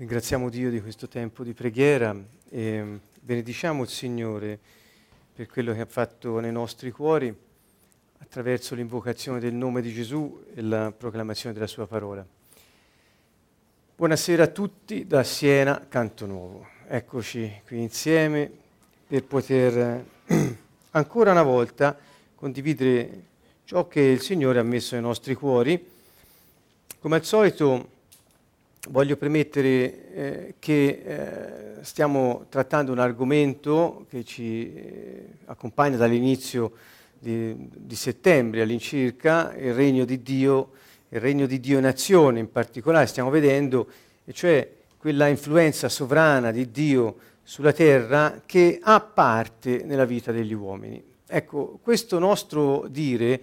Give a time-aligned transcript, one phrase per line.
[0.00, 2.16] Ringraziamo Dio di questo tempo di preghiera
[2.48, 4.58] e benediciamo il Signore
[5.34, 7.30] per quello che ha fatto nei nostri cuori
[8.20, 12.26] attraverso l'invocazione del nome di Gesù e la proclamazione della sua parola.
[13.94, 16.66] Buonasera a tutti da Siena, Canto Nuovo.
[16.88, 18.50] Eccoci qui insieme
[19.06, 20.02] per poter
[20.92, 21.94] ancora una volta
[22.34, 23.24] condividere
[23.64, 25.90] ciò che il Signore ha messo nei nostri cuori.
[26.98, 27.98] Come al solito
[28.88, 36.72] voglio premettere eh, che eh, stiamo trattando un argomento che ci eh, accompagna dall'inizio
[37.18, 40.70] di, di, settembre all'incirca, il regno di Dio,
[41.10, 43.86] il regno di Dio in azione in particolare, stiamo vedendo,
[44.24, 50.54] e cioè quella influenza sovrana di Dio sulla terra che ha parte nella vita degli
[50.54, 51.02] uomini.
[51.26, 53.40] Ecco, questo nostro dire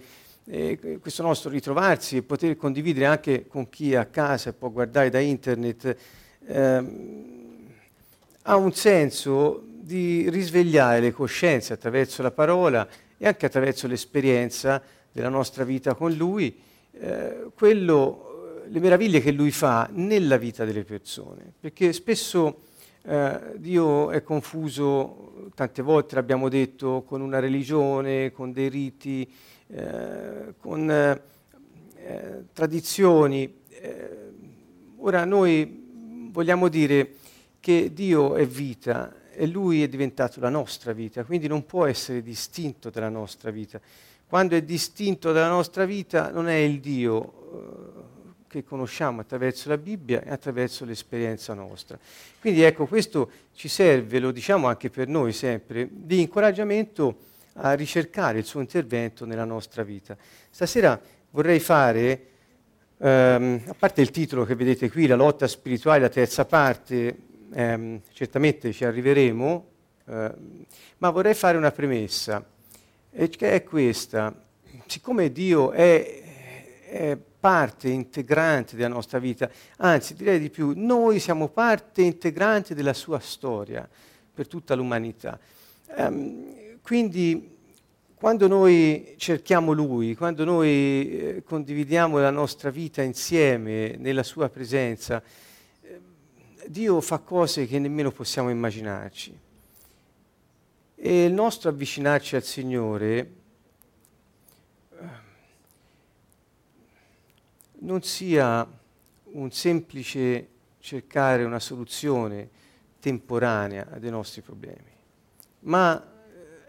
[0.50, 4.70] eh, questo nostro ritrovarsi e poter condividere anche con chi è a casa e può
[4.70, 5.96] guardare da internet,
[6.46, 7.36] ehm,
[8.42, 15.28] ha un senso di risvegliare le coscienze attraverso la parola e anche attraverso l'esperienza della
[15.28, 16.56] nostra vita con Lui,
[16.92, 21.52] eh, quello, le meraviglie che Lui fa nella vita delle persone.
[21.60, 22.62] Perché spesso
[23.02, 29.30] eh, Dio è confuso, tante volte l'abbiamo detto, con una religione, con dei riti,
[29.70, 31.22] eh, con eh,
[31.96, 33.60] eh, tradizioni.
[33.68, 34.16] Eh,
[34.96, 37.14] ora noi vogliamo dire
[37.60, 42.22] che Dio è vita e Lui è diventato la nostra vita, quindi non può essere
[42.22, 43.80] distinto dalla nostra vita.
[44.26, 47.38] Quando è distinto dalla nostra vita non è il Dio
[48.48, 51.98] che conosciamo attraverso la Bibbia e attraverso l'esperienza nostra.
[52.40, 57.27] Quindi ecco, questo ci serve, lo diciamo anche per noi sempre, di incoraggiamento
[57.60, 60.16] a ricercare il suo intervento nella nostra vita.
[60.50, 62.26] Stasera vorrei fare,
[62.98, 67.16] ehm, a parte il titolo che vedete qui, la lotta spirituale, la terza parte,
[67.52, 69.66] ehm, certamente ci arriveremo,
[70.06, 70.64] ehm,
[70.98, 72.44] ma vorrei fare una premessa,
[73.10, 74.32] che è questa.
[74.86, 76.22] Siccome Dio è,
[76.86, 82.92] è parte integrante della nostra vita, anzi direi di più, noi siamo parte integrante della
[82.92, 83.88] sua storia
[84.32, 85.38] per tutta l'umanità.
[85.96, 87.57] Um, quindi
[88.18, 95.22] quando noi cerchiamo Lui, quando noi eh, condividiamo la nostra vita insieme nella Sua presenza,
[95.80, 96.00] eh,
[96.66, 99.38] Dio fa cose che nemmeno possiamo immaginarci.
[100.96, 103.30] E il nostro avvicinarci al Signore
[104.90, 105.06] eh,
[107.78, 108.68] non sia
[109.30, 110.48] un semplice
[110.80, 112.50] cercare una soluzione
[112.98, 114.90] temporanea dei nostri problemi,
[115.60, 116.16] ma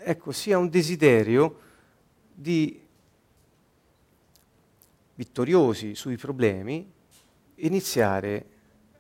[0.04, 1.60] ecco, sia un desiderio
[2.34, 2.80] di
[5.16, 6.90] vittoriosi sui problemi
[7.56, 8.46] iniziare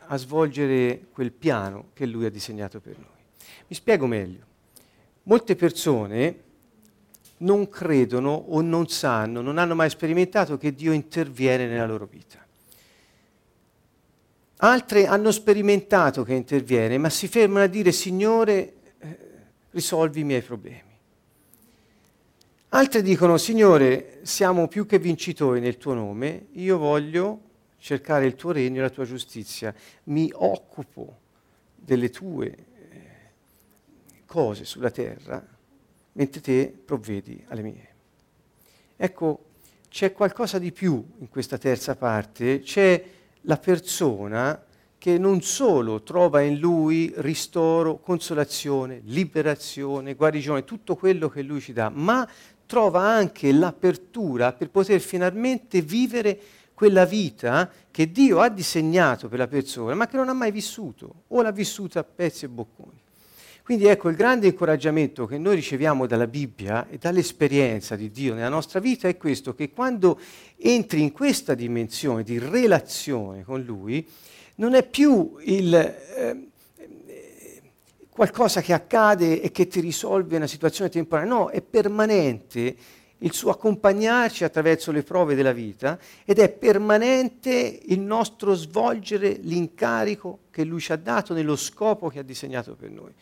[0.08, 3.08] a svolgere quel piano che lui ha disegnato per noi.
[3.68, 4.48] Mi spiego meglio.
[5.24, 6.44] Molte persone
[7.38, 12.46] non credono o non sanno, non hanno mai sperimentato che Dio interviene nella loro vita.
[14.62, 19.18] Altre hanno sperimentato che interviene, ma si fermano a dire Signore, eh,
[19.70, 20.88] risolvi i miei problemi.
[22.72, 27.41] Altre dicono, Signore, siamo più che vincitori nel tuo nome, io voglio
[27.80, 31.18] cercare il tuo regno e la tua giustizia, mi occupo
[31.74, 32.66] delle tue eh,
[34.28, 35.44] cose sulla terra,
[36.12, 37.88] mentre te provvedi alle mie.
[38.96, 39.46] Ecco,
[39.90, 43.03] c'è qualcosa di più in questa terza parte, c'è
[43.41, 44.63] la persona
[45.00, 51.74] che non solo trova in lui ristoro, consolazione, liberazione, guarigione, tutto quello che lui ci
[51.74, 52.30] dà, ma
[52.69, 56.40] trova anche l'apertura per poter finalmente vivere
[56.75, 61.24] quella vita che Dio ha disegnato per la persona, ma che non ha mai vissuto,
[61.30, 63.02] o l'ha vissuta a pezzi e bocconi.
[63.63, 68.50] Quindi ecco il grande incoraggiamento che noi riceviamo dalla Bibbia e dall'esperienza di Dio nella
[68.50, 70.19] nostra vita è questo, che quando
[70.56, 74.07] entri in questa dimensione di relazione con Lui,
[74.57, 76.49] non è più il, eh,
[78.19, 82.75] qualcosa che accade e che ti risolve una situazione temporanea, no, è permanente
[83.19, 90.39] il suo accompagnarci attraverso le prove della vita ed è permanente il nostro svolgere l'incarico
[90.51, 93.13] che lui ci ha dato nello scopo che ha disegnato per noi.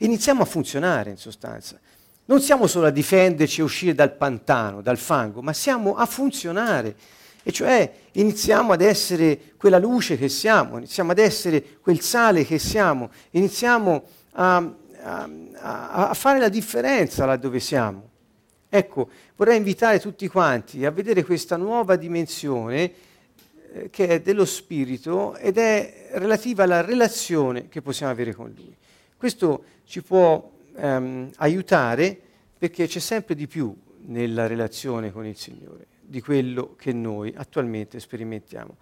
[0.00, 1.80] Iniziamo a funzionare in sostanza.
[2.26, 6.94] Non siamo solo a difenderci e uscire dal pantano, dal fango, ma siamo a funzionare.
[7.42, 12.58] E cioè iniziamo ad essere quella luce che siamo, iniziamo ad essere quel sale che
[12.58, 14.56] siamo, iniziamo a,
[15.02, 18.10] a, a fare la differenza là dove siamo.
[18.68, 22.92] Ecco, vorrei invitare tutti quanti a vedere questa nuova dimensione
[23.72, 28.74] eh, che è dello Spirito ed è relativa alla relazione che possiamo avere con Lui.
[29.16, 32.18] Questo ci può ehm, aiutare
[32.58, 33.72] perché c'è sempre di più
[34.06, 38.76] nella relazione con il Signore di quello che noi attualmente sperimentiamo.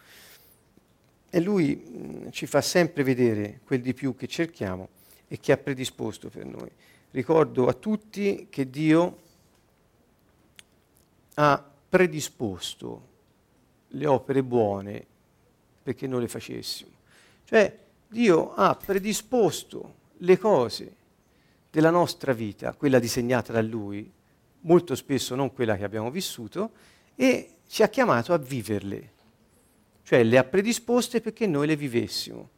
[1.28, 4.88] E Lui mh, ci fa sempre vedere quel di più che cerchiamo
[5.32, 6.70] e che ha predisposto per noi.
[7.12, 9.20] Ricordo a tutti che Dio
[11.36, 13.08] ha predisposto
[13.88, 15.06] le opere buone
[15.82, 16.90] perché noi le facessimo.
[17.46, 20.96] Cioè Dio ha predisposto le cose
[21.70, 24.12] della nostra vita, quella disegnata da Lui,
[24.60, 26.72] molto spesso non quella che abbiamo vissuto,
[27.14, 29.12] e ci ha chiamato a viverle,
[30.02, 32.50] cioè le ha predisposte perché noi le vivessimo.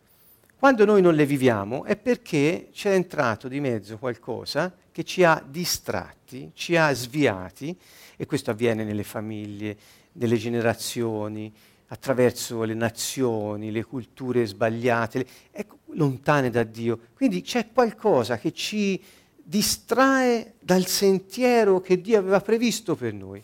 [0.64, 5.44] Quando noi non le viviamo è perché c'è entrato di mezzo qualcosa che ci ha
[5.46, 7.78] distratti, ci ha sviati,
[8.16, 9.76] e questo avviene nelle famiglie,
[10.12, 11.52] nelle generazioni,
[11.88, 16.98] attraverso le nazioni, le culture sbagliate, ecco, lontane da Dio.
[17.14, 18.98] Quindi c'è qualcosa che ci
[19.34, 23.38] distrae dal sentiero che Dio aveva previsto per noi.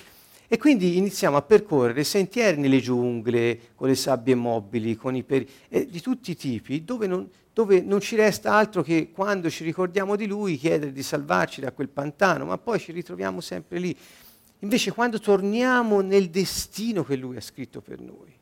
[0.53, 5.49] E quindi iniziamo a percorrere sentieri nelle giungle, con le sabbie mobili, con i peri-
[5.69, 9.63] eh, di tutti i tipi, dove non, dove non ci resta altro che quando ci
[9.63, 13.97] ricordiamo di Lui chiedere di salvarci da quel pantano, ma poi ci ritroviamo sempre lì.
[14.59, 18.37] Invece quando torniamo nel destino che Lui ha scritto per noi,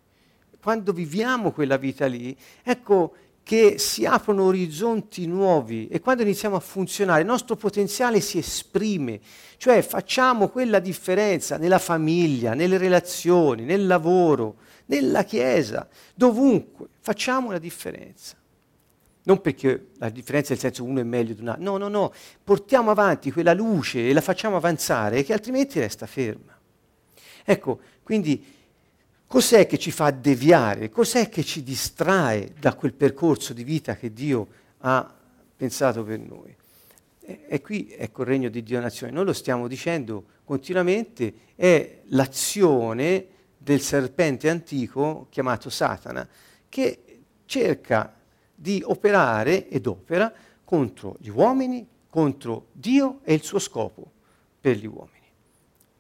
[0.62, 3.16] quando viviamo quella vita lì, ecco
[3.48, 9.20] che si aprono orizzonti nuovi e quando iniziamo a funzionare il nostro potenziale si esprime,
[9.56, 14.56] cioè facciamo quella differenza nella famiglia, nelle relazioni, nel lavoro,
[14.88, 18.36] nella chiesa, dovunque, facciamo la differenza.
[19.22, 22.12] Non perché la differenza nel senso uno è meglio di un altro, no, no, no,
[22.44, 26.54] portiamo avanti quella luce e la facciamo avanzare che altrimenti resta ferma.
[27.46, 28.44] Ecco, quindi
[29.28, 30.88] cos'è che ci fa deviare?
[30.88, 34.48] Cos'è che ci distrae da quel percorso di vita che Dio
[34.78, 35.14] ha
[35.54, 36.56] pensato per noi?
[37.20, 42.00] E, e qui ecco il regno di Dio nazione, noi lo stiamo dicendo continuamente, è
[42.06, 43.26] l'azione
[43.58, 46.26] del serpente antico chiamato Satana,
[46.68, 48.14] che cerca
[48.54, 50.32] di operare ed opera
[50.64, 54.10] contro gli uomini, contro Dio e il suo scopo
[54.60, 55.26] per gli uomini.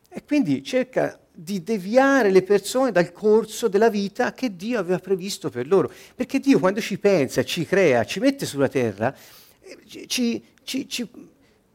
[0.08, 5.50] E quindi cerca di deviare le persone dal corso della vita che Dio aveva previsto
[5.50, 5.88] per loro.
[6.16, 9.14] Perché Dio quando ci pensa, ci crea, ci mette sulla terra,
[9.60, 10.88] eh, ci, ci,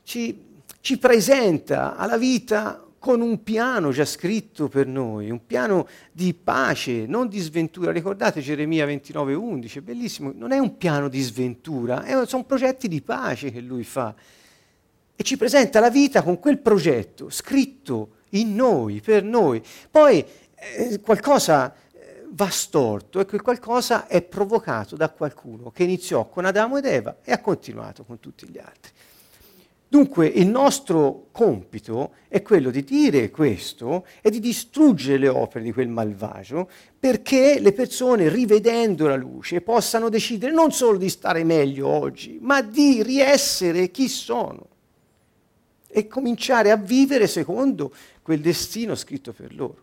[0.04, 0.44] ci,
[0.82, 7.06] ci presenta alla vita con un piano già scritto per noi, un piano di pace,
[7.06, 7.94] non di sventura.
[7.94, 13.50] Ricordate Geremia 29:11, bellissimo, non è un piano di sventura, è, sono progetti di pace
[13.50, 14.14] che lui fa.
[15.16, 19.62] E ci presenta la vita con quel progetto scritto in noi, per noi.
[19.90, 20.24] Poi
[20.56, 26.46] eh, qualcosa eh, va storto e quel qualcosa è provocato da qualcuno che iniziò con
[26.46, 28.92] Adamo ed Eva e ha continuato con tutti gli altri.
[29.94, 35.72] Dunque il nostro compito è quello di dire questo e di distruggere le opere di
[35.72, 36.68] quel malvagio
[37.00, 42.64] perché le persone, rivedendo la luce, possano decidere non solo di stare meglio oggi, ma
[42.64, 44.73] di riessere chi sono
[45.96, 47.94] e cominciare a vivere secondo
[48.24, 49.78] quel destino scritto per loro.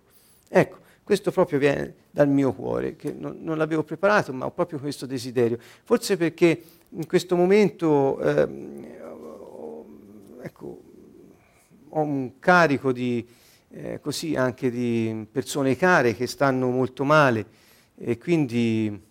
[0.48, 4.80] Ecco, questo proprio viene dal mio cuore, che non, non l'avevo preparato, ma ho proprio
[4.80, 5.58] questo desiderio.
[5.84, 8.20] Forse perché in questo momento...
[8.20, 8.98] Eh,
[10.42, 10.82] ecco,
[11.90, 13.26] ho un carico di,
[13.70, 17.46] eh, così anche di persone care che stanno molto male
[17.96, 19.08] e quindi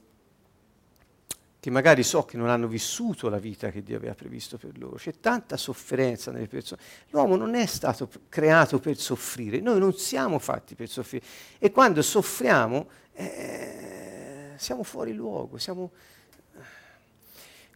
[1.60, 4.96] che magari so che non hanno vissuto la vita che Dio aveva previsto per loro.
[4.96, 6.82] C'è tanta sofferenza nelle persone.
[7.10, 11.26] L'uomo non è stato creato per soffrire, noi non siamo fatti per soffrire.
[11.58, 15.58] E quando soffriamo eh, siamo fuori luogo.
[15.58, 15.92] Siamo...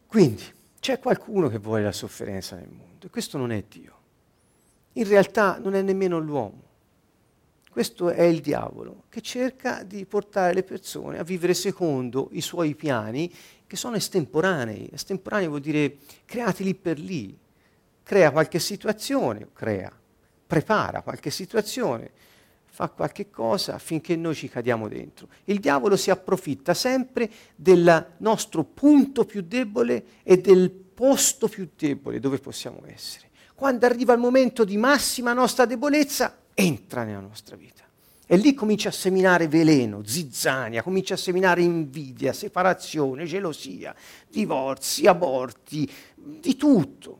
[0.07, 0.43] Quindi
[0.79, 3.91] c'è qualcuno che vuole la sofferenza nel mondo e questo non è Dio.
[4.93, 6.61] In realtà non è nemmeno l'uomo.
[7.69, 12.75] Questo è il diavolo che cerca di portare le persone a vivere secondo i suoi
[12.75, 13.33] piani
[13.73, 14.87] che sono estemporanei.
[14.93, 17.35] Estemporanei vuol dire creati lì per lì.
[18.03, 19.91] Crea qualche situazione, crea,
[20.45, 22.11] prepara qualche situazione,
[22.65, 25.27] fa qualche cosa affinché noi ci cadiamo dentro.
[25.45, 32.19] Il diavolo si approfitta sempre del nostro punto più debole e del posto più debole
[32.19, 33.29] dove possiamo essere.
[33.55, 37.83] Quando arriva il momento di massima nostra debolezza, entra nella nostra vita.
[38.25, 43.93] E lì comincia a seminare veleno, zizzania, comincia a seminare invidia, separazione, gelosia,
[44.29, 47.19] divorzi, aborti, di tutto.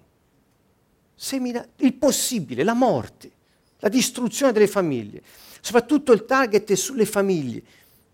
[1.13, 3.31] Semina il possibile, la morte,
[3.79, 5.21] la distruzione delle famiglie.
[5.59, 7.61] Soprattutto il target è sulle famiglie.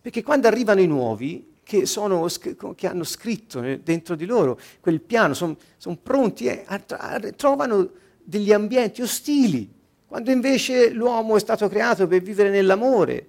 [0.01, 2.27] Perché quando arrivano i nuovi, che, sono,
[2.75, 7.91] che hanno scritto dentro di loro quel piano, sono son pronti, eh, a, a, trovano
[8.24, 9.69] degli ambienti ostili,
[10.10, 13.28] quando invece l'uomo è stato creato per vivere nell'amore.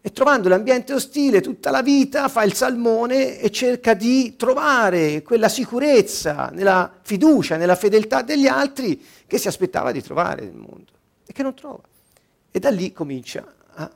[0.00, 5.48] E trovando l'ambiente ostile tutta la vita fa il salmone e cerca di trovare quella
[5.48, 10.90] sicurezza nella fiducia, nella fedeltà degli altri che si aspettava di trovare nel mondo
[11.24, 11.82] e che non trova.
[12.50, 13.88] E da lì comincia a,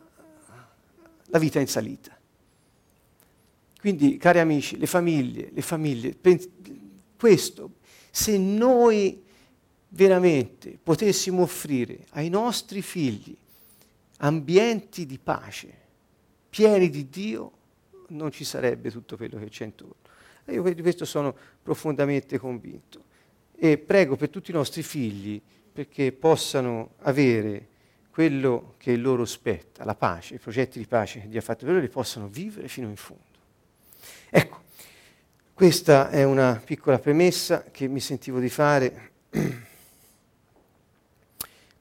[1.25, 2.17] la vita in salita.
[3.81, 6.17] Quindi, cari amici, le famiglie, le famiglie,
[7.19, 7.71] questo,
[8.13, 9.25] se noi
[9.89, 13.37] veramente potessimo offrire ai nostri figli
[14.19, 15.73] ambienti di pace,
[16.49, 17.53] pieni di Dio,
[18.09, 19.95] non ci sarebbe tutto quello che c'è intorno.
[20.45, 23.05] E io di questo sono profondamente convinto.
[23.55, 25.41] E prego per tutti i nostri figli
[25.73, 27.69] perché possano avere
[28.11, 31.75] quello che loro spetta, la pace, i progetti di pace che Dio ha fatto per
[31.75, 33.25] loro, li possano vivere fino in fondo.
[34.31, 34.63] Ecco,
[35.53, 39.11] questa è una piccola premessa che mi sentivo di fare.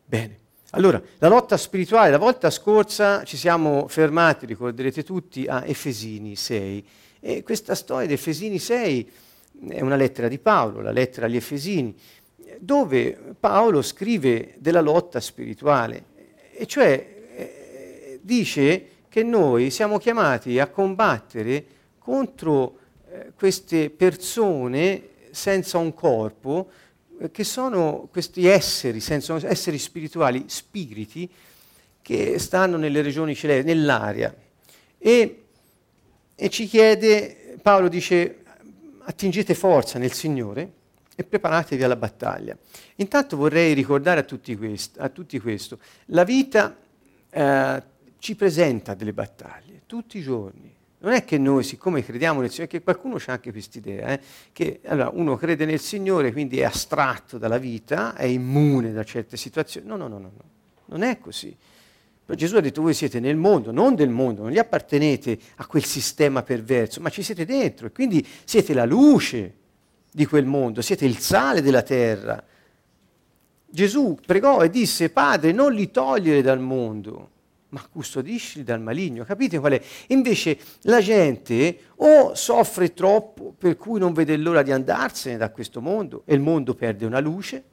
[0.07, 0.39] Bene.
[0.71, 6.87] Allora, la lotta spirituale, la volta scorsa ci siamo fermati, ricorderete tutti, a Efesini 6.
[7.21, 9.11] E questa storia di Efesini 6
[9.69, 11.95] è una lettera di Paolo, la lettera agli Efesini,
[12.59, 16.03] dove Paolo scrive della lotta spirituale,
[16.51, 21.65] e cioè eh, dice che noi siamo chiamati a combattere
[21.97, 22.77] contro
[23.09, 26.69] eh, queste persone senza un corpo,
[27.31, 31.29] che sono questi esseri, senso, esseri spirituali, spiriti,
[32.01, 34.35] che stanno nelle regioni celesti, nell'aria.
[34.97, 35.43] E,
[36.35, 38.43] e ci chiede, Paolo dice,
[38.99, 40.71] attingete forza nel Signore
[41.15, 42.57] e preparatevi alla battaglia.
[42.95, 46.75] Intanto vorrei ricordare a tutti, quest- a tutti questo, la vita
[47.29, 47.83] eh,
[48.19, 50.74] ci presenta delle battaglie tutti i giorni,
[51.05, 54.19] non è che noi, siccome crediamo nel Signore, che qualcuno c'ha anche quest'idea, eh,
[54.51, 59.37] che allora, uno crede nel Signore, quindi è astratto dalla vita, è immune da certe
[59.37, 59.85] situazioni.
[59.85, 60.43] No, no, no, no, no.
[60.87, 61.55] non è così.
[62.25, 65.67] Però Gesù ha detto voi siete nel mondo, non del mondo, non gli appartenete a
[65.67, 69.53] quel sistema perverso, ma ci siete dentro e quindi siete la luce
[70.11, 72.43] di quel mondo, siete il sale della terra.
[73.69, 77.29] Gesù pregò e disse, Padre, non li togliere dal mondo,
[77.69, 79.23] ma custodisci dal maligno.
[79.23, 79.81] Capite qual è?
[80.07, 85.81] Invece la gente o soffre troppo per cui non vede l'ora di andarsene da questo
[85.81, 87.63] mondo e il mondo perde una luce,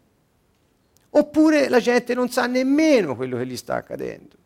[1.11, 4.37] oppure la gente non sa nemmeno quello che gli sta accadendo.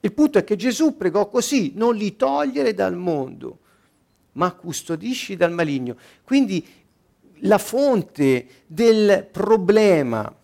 [0.00, 3.58] Il punto è che Gesù pregò così, non li togliere dal mondo,
[4.32, 5.96] ma custodisci dal maligno.
[6.24, 6.66] Quindi
[7.44, 10.34] la fonte del problema,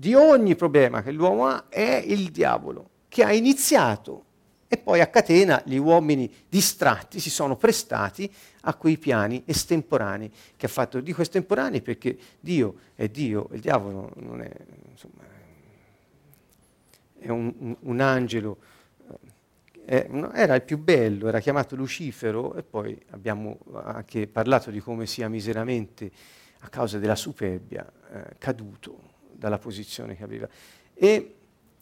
[0.00, 4.24] di ogni problema che l'uomo ha, è il diavolo che ha iniziato
[4.66, 10.64] e poi a catena gli uomini distratti si sono prestati a quei piani estemporanei che
[10.64, 11.00] ha fatto.
[11.00, 14.50] Dico estemporanei perché Dio è Dio, il diavolo non è,
[14.90, 15.22] insomma,
[17.18, 18.56] è un, un, un angelo,
[19.84, 24.80] eh, è, era il più bello, era chiamato Lucifero e poi abbiamo anche parlato di
[24.80, 26.10] come sia miseramente
[26.60, 29.09] a causa della superbia eh, caduto
[29.40, 30.48] dalla posizione che aveva.
[30.94, 31.34] E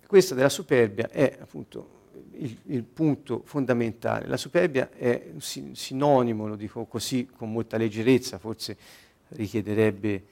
[0.06, 1.96] questa della superbia è appunto
[2.34, 4.26] il, il, punto fondamentale.
[4.26, 8.76] La superbia è un sinonimo, lo dico così con molta leggerezza, forse
[9.30, 10.24] richiederebbe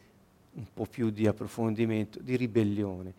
[0.52, 3.12] un po' più di approfondimento, di ribellione.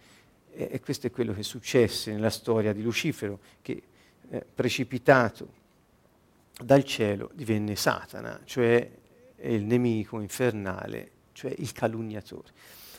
[0.53, 3.83] E, e questo è quello che successe nella storia di Lucifero, che
[4.29, 5.65] eh, precipitato
[6.63, 8.89] dal cielo divenne Satana, cioè
[9.41, 12.51] il nemico infernale, cioè il calunniatore.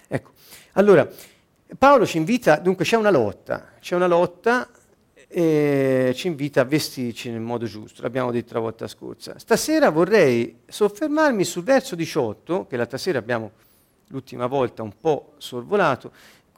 [0.09, 0.31] Ecco,
[0.73, 1.07] allora,
[1.77, 4.71] Paolo ci invita, dunque c'è una lotta, c'è una lotta
[5.29, 9.39] e ci invita a vestirci nel modo giusto, l'abbiamo detto la volta scorsa.
[9.39, 13.51] Stasera vorrei soffermarmi sul verso 18, che l'altra sera abbiamo
[14.07, 16.11] l'ultima volta un po' sorvolato,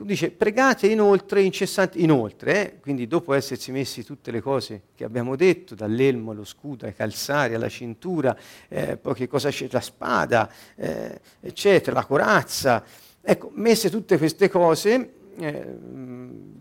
[0.04, 5.37] dice pregate inoltre incessanti, inoltre, eh, quindi dopo essersi messi tutte le cose che abbiamo
[5.37, 8.37] detto, dall'elmo allo scudo, ai calzari, alla cintura,
[8.69, 12.83] eh, poi che cosa c'è, la spada, eh, eccetera, la corazza,
[13.30, 15.66] Ecco, messe tutte queste cose, eh,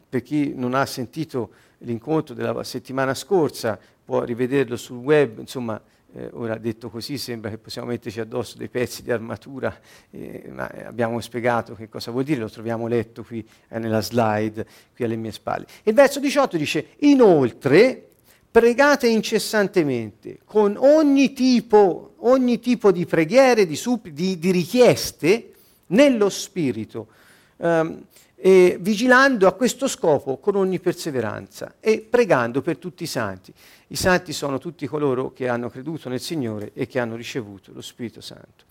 [0.08, 1.50] per chi non ha sentito
[1.80, 5.82] l'incontro della settimana scorsa, può rivederlo sul web, insomma,
[6.14, 9.76] eh, ora detto così sembra che possiamo metterci addosso dei pezzi di armatura,
[10.12, 14.64] eh, ma abbiamo spiegato che cosa vuol dire, lo troviamo letto qui eh, nella slide,
[14.96, 15.66] qui alle mie spalle.
[15.82, 18.10] Il verso 18 dice, inoltre,
[18.52, 25.54] pregate incessantemente, con ogni tipo, ogni tipo di preghiere, di, suppli, di, di richieste,
[25.90, 27.08] nello spirito.
[27.58, 28.06] Um,
[28.42, 33.54] e vigilando a questo scopo con ogni perseveranza e pregando per tutti i santi.
[33.88, 37.82] I santi sono tutti coloro che hanno creduto nel Signore e che hanno ricevuto lo
[37.82, 38.64] Spirito Santo.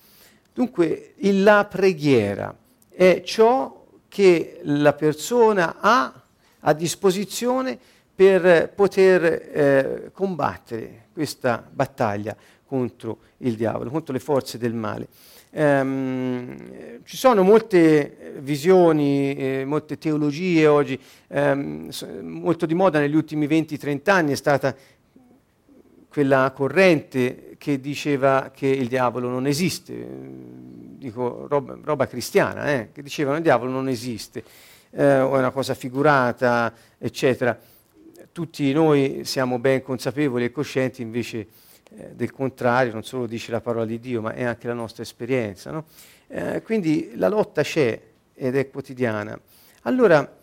[0.54, 2.56] Dunque la preghiera
[2.88, 6.22] è ciò che la persona ha
[6.60, 7.78] a disposizione
[8.14, 12.34] per poter eh, combattere questa battaglia
[12.64, 15.08] contro il diavolo, contro le forze del male.
[15.58, 20.96] Um, ci sono molte visioni, eh, molte teologie oggi,
[21.30, 24.72] um, molto di moda negli ultimi 20-30 anni è stata
[26.08, 30.06] quella corrente che diceva che il diavolo non esiste,
[30.96, 34.44] dico roba, roba cristiana, eh, che diceva che il diavolo non esiste,
[34.90, 37.58] eh, o è una cosa figurata, eccetera.
[38.30, 41.48] Tutti noi siamo ben consapevoli e coscienti invece
[41.96, 45.02] eh, del contrario, non solo dice la parola di Dio, ma è anche la nostra
[45.02, 45.70] esperienza.
[45.70, 45.84] No?
[46.26, 48.00] Eh, quindi la lotta c'è
[48.34, 49.38] ed è quotidiana.
[49.82, 50.36] Allora,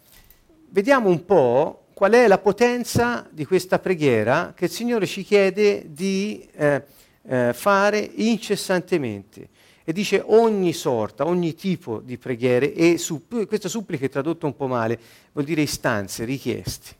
[0.69, 5.85] vediamo un po' qual è la potenza di questa preghiera che il Signore ci chiede
[5.93, 6.83] di eh,
[7.27, 9.49] eh, fare incessantemente.
[9.83, 14.55] E dice ogni sorta, ogni tipo di preghiere, e su, questa supplica è tradotta un
[14.55, 14.99] po' male,
[15.31, 16.95] vuol dire istanze, richieste.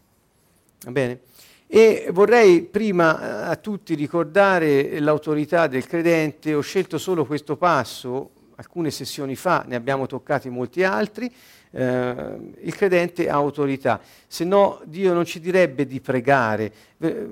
[0.83, 1.19] Va bene?
[1.67, 8.29] E vorrei prima eh, a tutti ricordare l'autorità del credente, ho scelto solo questo passo,
[8.57, 11.31] alcune sessioni fa ne abbiamo toccati molti altri,
[11.72, 16.72] eh, il credente ha autorità, se no Dio non ci direbbe di pregare.
[17.00, 17.27] Eh,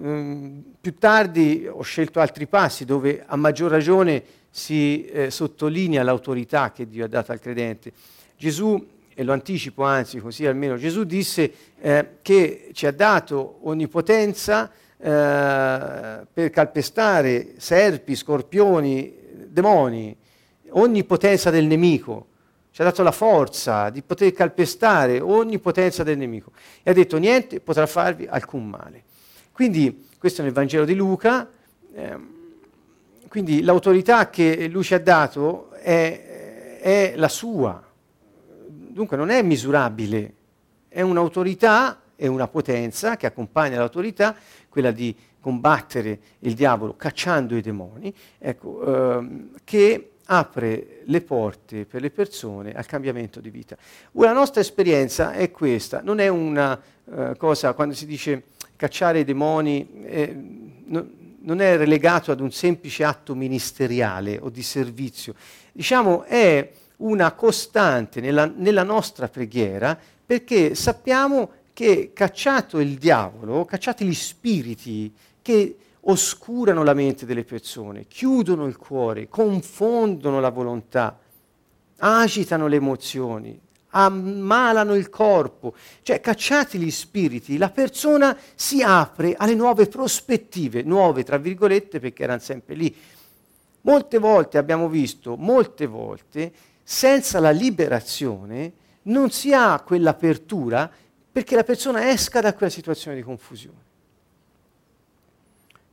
[0.81, 6.87] più tardi ho scelto altri passi dove a maggior ragione si eh, sottolinea l'autorità che
[6.87, 7.91] Dio ha dato al credente.
[8.35, 8.83] Gesù
[9.15, 16.25] e lo anticipo anzi così almeno Gesù disse eh, che ci ha dato onnipotenza eh,
[16.31, 19.13] per calpestare serpi, scorpioni,
[19.49, 20.15] demoni,
[20.69, 22.27] ogni potenza del nemico.
[22.71, 26.51] Ci ha dato la forza di poter calpestare ogni potenza del nemico.
[26.81, 29.03] E ha detto niente potrà farvi alcun male.
[29.51, 31.49] Quindi questo è nel Vangelo di Luca.
[31.93, 32.17] Eh,
[33.27, 37.82] quindi l'autorità che lui ci ha dato è, è la sua,
[38.93, 40.33] dunque non è misurabile,
[40.87, 44.35] è un'autorità e una potenza che accompagna l'autorità,
[44.69, 52.01] quella di combattere il diavolo cacciando i demoni, ecco, ehm, che apre le porte per
[52.01, 53.75] le persone al cambiamento di vita.
[54.11, 58.43] La nostra esperienza è questa, non è una uh, cosa, quando si dice
[58.77, 60.33] cacciare i demoni, eh,
[60.85, 61.07] no,
[61.39, 65.35] non è relegato ad un semplice atto ministeriale o di servizio,
[65.73, 74.05] diciamo è una costante nella, nella nostra preghiera perché sappiamo che cacciato il diavolo, cacciati
[74.05, 81.17] gli spiriti che oscurano la mente delle persone, chiudono il cuore, confondono la volontà,
[81.97, 83.59] agitano le emozioni,
[83.95, 91.23] ammalano il corpo, cioè cacciati gli spiriti, la persona si apre alle nuove prospettive, nuove
[91.23, 92.95] tra virgolette perché erano sempre lì.
[93.81, 96.51] Molte volte abbiamo visto, molte volte,
[96.83, 100.91] senza la liberazione non si ha quell'apertura
[101.31, 103.81] perché la persona esca da quella situazione di confusione.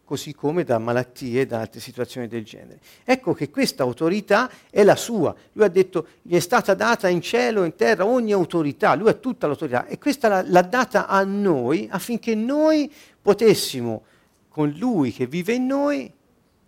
[0.04, 2.80] Così come da malattie e da altre situazioni del genere.
[3.04, 5.34] Ecco che questa autorità è la sua.
[5.52, 9.08] Lui ha detto, gli è stata data in cielo e in terra ogni autorità, lui
[9.08, 14.02] ha tutta l'autorità e questa l'ha data a noi affinché noi potessimo,
[14.48, 16.12] con lui che vive in noi,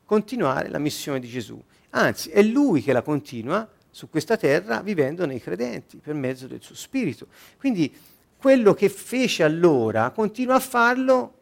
[0.05, 1.61] continuare la missione di Gesù.
[1.91, 6.63] Anzi, è lui che la continua su questa terra vivendo nei credenti per mezzo del
[6.63, 7.27] suo spirito.
[7.59, 7.95] Quindi
[8.39, 11.35] quello che fece allora continua a farlo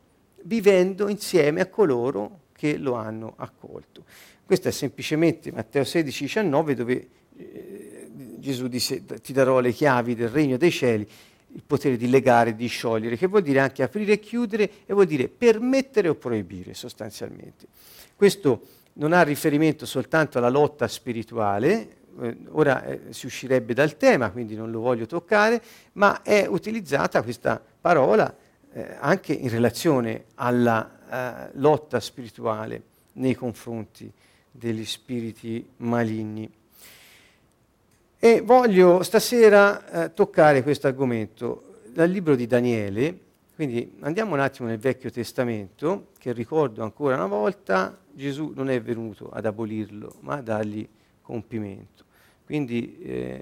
[0.42, 4.04] vivendo insieme a coloro che lo hanno accolto.
[4.44, 10.28] Questo è semplicemente Matteo 16, 19 dove eh, Gesù disse ti darò le chiavi del
[10.28, 11.08] regno dei cieli,
[11.52, 15.06] il potere di legare di sciogliere, che vuol dire anche aprire e chiudere e vuol
[15.06, 17.66] dire permettere o proibire sostanzialmente.
[18.16, 18.60] Questo
[18.94, 21.99] non ha riferimento soltanto alla lotta spirituale,
[22.48, 27.62] ora eh, si uscirebbe dal tema, quindi non lo voglio toccare, ma è utilizzata questa
[27.80, 28.34] parola
[28.72, 32.82] eh, anche in relazione alla eh, lotta spirituale
[33.14, 34.10] nei confronti
[34.50, 36.50] degli spiriti maligni.
[38.18, 43.18] E voglio stasera eh, toccare questo argomento dal libro di Daniele,
[43.54, 48.80] quindi andiamo un attimo nel Vecchio Testamento, che ricordo ancora una volta, Gesù non è
[48.80, 50.86] venuto ad abolirlo, ma a dargli
[51.22, 52.04] compimento.
[52.50, 53.40] Quindi eh,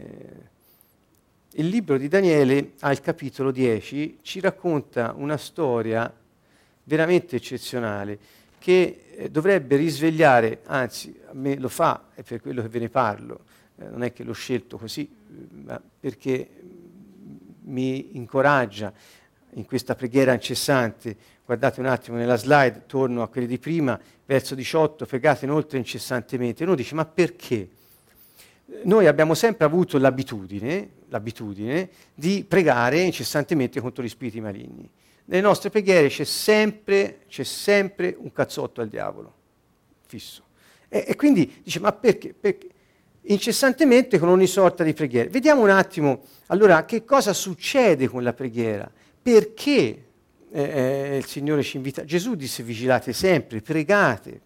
[1.53, 6.15] il libro di Daniele al capitolo 10 ci racconta una storia
[6.85, 8.19] veramente eccezionale
[8.59, 12.91] che eh, dovrebbe risvegliare, anzi a me lo fa, è per quello che ve ne
[12.91, 13.41] parlo,
[13.79, 15.09] eh, non è che l'ho scelto così,
[15.65, 16.51] ma perché
[17.63, 18.93] mi incoraggia
[19.55, 21.17] in questa preghiera incessante.
[21.47, 26.63] Guardate un attimo nella slide, torno a quelli di prima, verso 18, pregate inoltre incessantemente.
[26.63, 27.71] E uno dice, ma perché?
[28.83, 34.89] Noi abbiamo sempre avuto l'abitudine, l'abitudine di pregare incessantemente contro gli spiriti maligni.
[35.25, 39.33] Nelle nostre preghiere c'è sempre, c'è sempre un cazzotto al diavolo,
[40.07, 40.45] fisso.
[40.89, 42.35] E, e quindi dice, ma perché?
[42.39, 42.69] perché?
[43.23, 45.29] Incessantemente con ogni sorta di preghiera.
[45.29, 48.91] Vediamo un attimo allora che cosa succede con la preghiera.
[49.21, 50.05] Perché
[50.51, 52.05] eh, eh, il Signore ci invita?
[52.05, 54.41] Gesù disse vigilate sempre, pregate.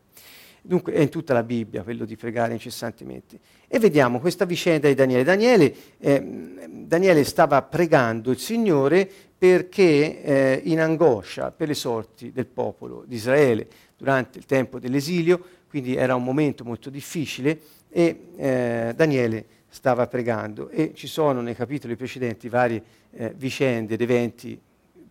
[0.61, 3.39] Dunque è in tutta la Bibbia quello di pregare incessantemente.
[3.75, 5.25] E vediamo questa vicenda di Daniele.
[5.25, 6.21] Daniele, eh,
[6.69, 13.15] Daniele stava pregando il Signore perché eh, in angoscia per le sorti del popolo di
[13.15, 17.59] Israele durante il tempo dell'esilio, quindi era un momento molto difficile
[17.89, 22.83] e eh, Daniele stava pregando e ci sono nei capitoli precedenti varie
[23.13, 24.61] eh, vicende ed eventi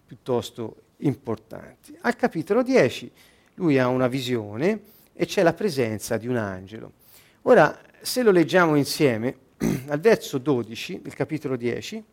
[0.06, 1.98] piuttosto importanti.
[2.02, 3.12] Al capitolo 10
[3.56, 4.82] lui ha una visione
[5.14, 6.92] e c'è la presenza di un angelo.
[7.46, 9.36] Ora, se lo leggiamo insieme,
[9.88, 12.04] al verso 12 del capitolo 10,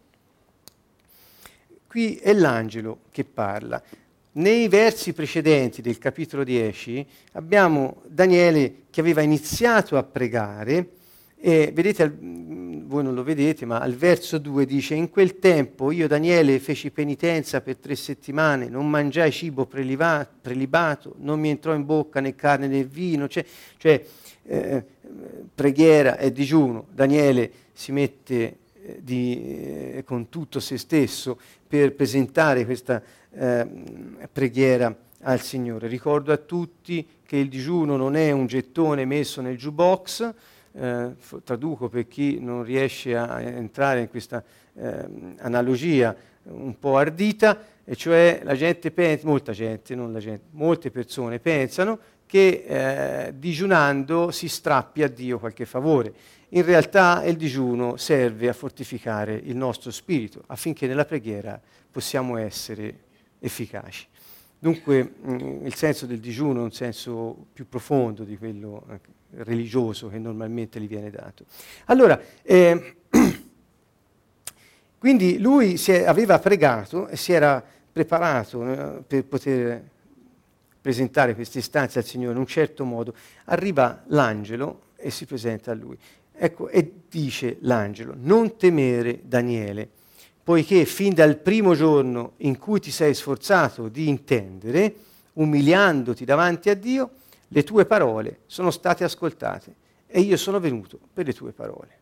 [1.86, 3.82] qui è l'angelo che parla.
[4.32, 10.90] Nei versi precedenti del capitolo 10 abbiamo Daniele che aveva iniziato a pregare
[11.40, 16.08] e vedete, voi non lo vedete, ma al verso 2 dice, in quel tempo io
[16.08, 22.20] Daniele feci penitenza per tre settimane, non mangiai cibo prelibato non mi entrò in bocca
[22.20, 23.44] né carne né vino, cioè,
[23.76, 24.04] cioè
[24.48, 24.84] eh,
[25.54, 26.86] preghiera e digiuno.
[26.90, 33.66] Daniele si mette eh, di, eh, con tutto se stesso per presentare questa eh,
[34.32, 35.86] preghiera al Signore.
[35.88, 40.34] Ricordo a tutti che il digiuno non è un gettone messo nel jukebox,
[40.72, 41.10] eh,
[41.44, 44.42] traduco per chi non riesce a entrare in questa
[44.74, 45.04] eh,
[45.38, 50.90] analogia un po' ardita, e cioè la gente pensa, molta gente, non la gente, molte
[50.90, 56.12] persone pensano che eh, digiunando si strappi a Dio qualche favore.
[56.50, 61.58] In realtà il digiuno serve a fortificare il nostro spirito affinché nella preghiera
[61.90, 62.98] possiamo essere
[63.38, 64.06] efficaci.
[64.58, 68.84] Dunque mh, mm, il senso del digiuno è un senso più profondo di quello
[69.30, 71.46] religioso che normalmente gli viene dato.
[71.86, 72.96] Allora, eh,
[74.98, 79.82] quindi lui è, aveva pregato e si era preparato eh, per poter
[80.88, 83.12] presentare queste istanze al Signore in un certo modo.
[83.44, 85.98] Arriva l'angelo e si presenta a lui.
[86.32, 89.86] Ecco, e dice l'angelo, non temere Daniele,
[90.42, 94.94] poiché fin dal primo giorno in cui ti sei sforzato di intendere,
[95.34, 97.10] umiliandoti davanti a Dio,
[97.48, 99.74] le tue parole sono state ascoltate
[100.06, 101.97] e io sono venuto per le tue parole.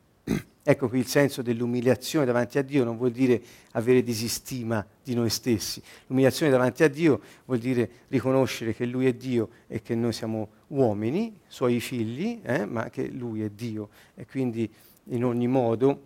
[0.69, 3.41] Ecco qui il senso dell'umiliazione davanti a Dio non vuol dire
[3.73, 5.81] avere disistima di noi stessi.
[6.09, 10.49] L'umiliazione davanti a Dio vuol dire riconoscere che Lui è Dio e che noi siamo
[10.69, 13.91] uomini, suoi figli, eh, ma che Lui è Dio.
[14.17, 14.69] E quindi
[15.11, 16.03] in ogni modo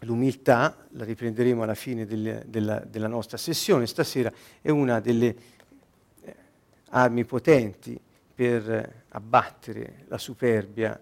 [0.00, 5.34] l'umiltà, la riprenderemo alla fine del, della, della nostra sessione stasera, è una delle
[6.20, 6.34] eh,
[6.90, 7.98] armi potenti
[8.34, 11.00] per abbattere la superbia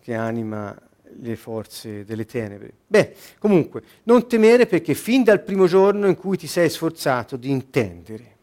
[0.00, 0.76] che anima
[1.20, 2.72] le forze delle tenebre.
[2.86, 7.50] Beh, comunque, non temere perché fin dal primo giorno in cui ti sei sforzato di
[7.50, 8.36] intendere.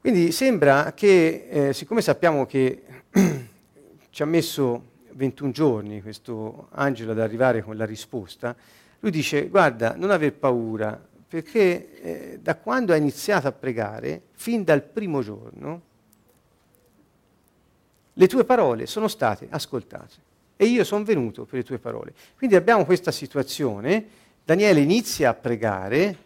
[0.00, 2.82] Quindi sembra che, eh, siccome sappiamo che
[4.10, 8.54] ci ha messo 21 giorni questo angelo ad arrivare con la risposta,
[9.00, 14.62] lui dice, guarda, non aver paura, perché eh, da quando ha iniziato a pregare, fin
[14.62, 15.82] dal primo giorno,
[18.18, 20.14] le tue parole sono state ascoltate
[20.56, 22.14] e io sono venuto per le tue parole.
[22.36, 24.06] Quindi abbiamo questa situazione,
[24.42, 26.16] Daniele inizia a pregare,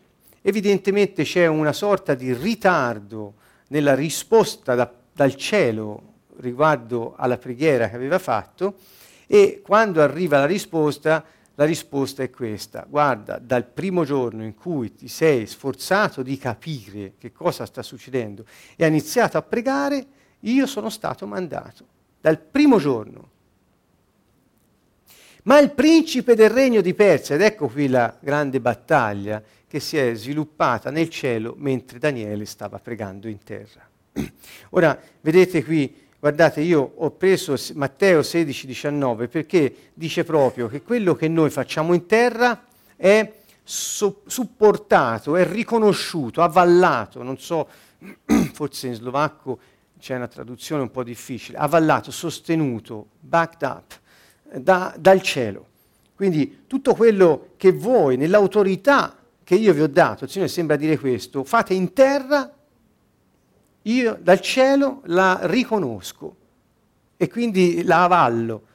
[0.43, 3.35] evidentemente c'è una sorta di ritardo
[3.69, 6.03] nella risposta da, dal cielo
[6.37, 8.75] riguardo alla preghiera che aveva fatto
[9.27, 11.25] e quando arriva la risposta
[11.61, 12.87] la risposta è questa.
[12.89, 18.47] Guarda, dal primo giorno in cui ti sei sforzato di capire che cosa sta succedendo
[18.77, 20.07] e hai iniziato a pregare,
[20.41, 21.85] io sono stato mandato.
[22.21, 23.29] Dal primo giorno.
[25.45, 29.97] Ma il principe del regno di Persia, ed ecco qui la grande battaglia che si
[29.97, 33.89] è sviluppata nel cielo mentre Daniele stava pregando in terra.
[34.71, 41.15] Ora, vedete qui Guardate, io ho preso Matteo 16, 19 perché dice proprio che quello
[41.15, 47.67] che noi facciamo in terra è supportato, è riconosciuto, avallato, non so,
[48.53, 49.61] forse in slovacco
[50.01, 54.01] c'è una traduzione un po' difficile, avallato, sostenuto, backed up,
[54.59, 55.69] da, dal cielo.
[56.17, 60.99] Quindi tutto quello che voi, nell'autorità che io vi ho dato, il Signore sembra dire
[60.99, 62.53] questo, fate in terra,
[63.83, 66.37] io dal cielo la riconosco
[67.17, 68.67] e quindi la avallo.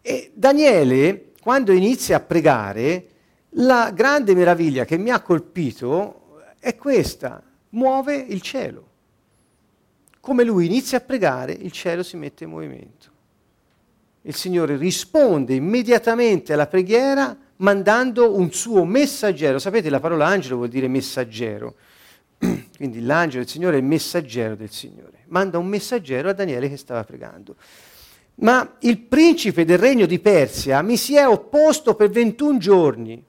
[0.00, 3.08] E Daniele, quando inizia a pregare,
[3.52, 8.86] la grande meraviglia che mi ha colpito è questa, muove il cielo.
[10.20, 13.06] Come lui inizia a pregare, il cielo si mette in movimento.
[14.22, 19.58] Il Signore risponde immediatamente alla preghiera mandando un suo messaggero.
[19.58, 21.76] Sapete, la parola angelo vuol dire messaggero.
[22.76, 25.24] Quindi l'angelo del Signore è il messaggero del Signore.
[25.28, 27.56] Manda un messaggero a Daniele che stava pregando
[28.40, 33.22] ma il principe del regno di Persia mi si è opposto per 21 giorni.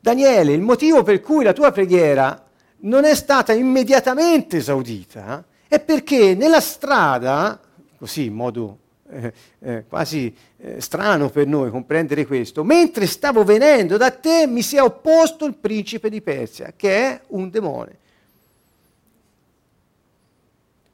[0.00, 2.47] Daniele, il motivo per cui la tua preghiera
[2.80, 7.60] non è stata immediatamente esaudita è perché nella strada,
[7.98, 8.78] così in modo
[9.10, 14.62] eh, eh, quasi eh, strano per noi comprendere questo, mentre stavo venendo da te mi
[14.62, 17.96] si è opposto il principe di Persia, che è un demone.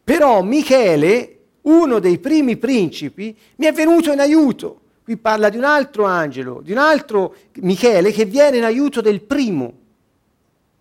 [0.03, 4.81] Però Michele uno dei primi principi, mi è venuto in aiuto.
[5.05, 9.21] Qui parla di un altro angelo, di un altro Michele che viene in aiuto del
[9.21, 9.73] primo.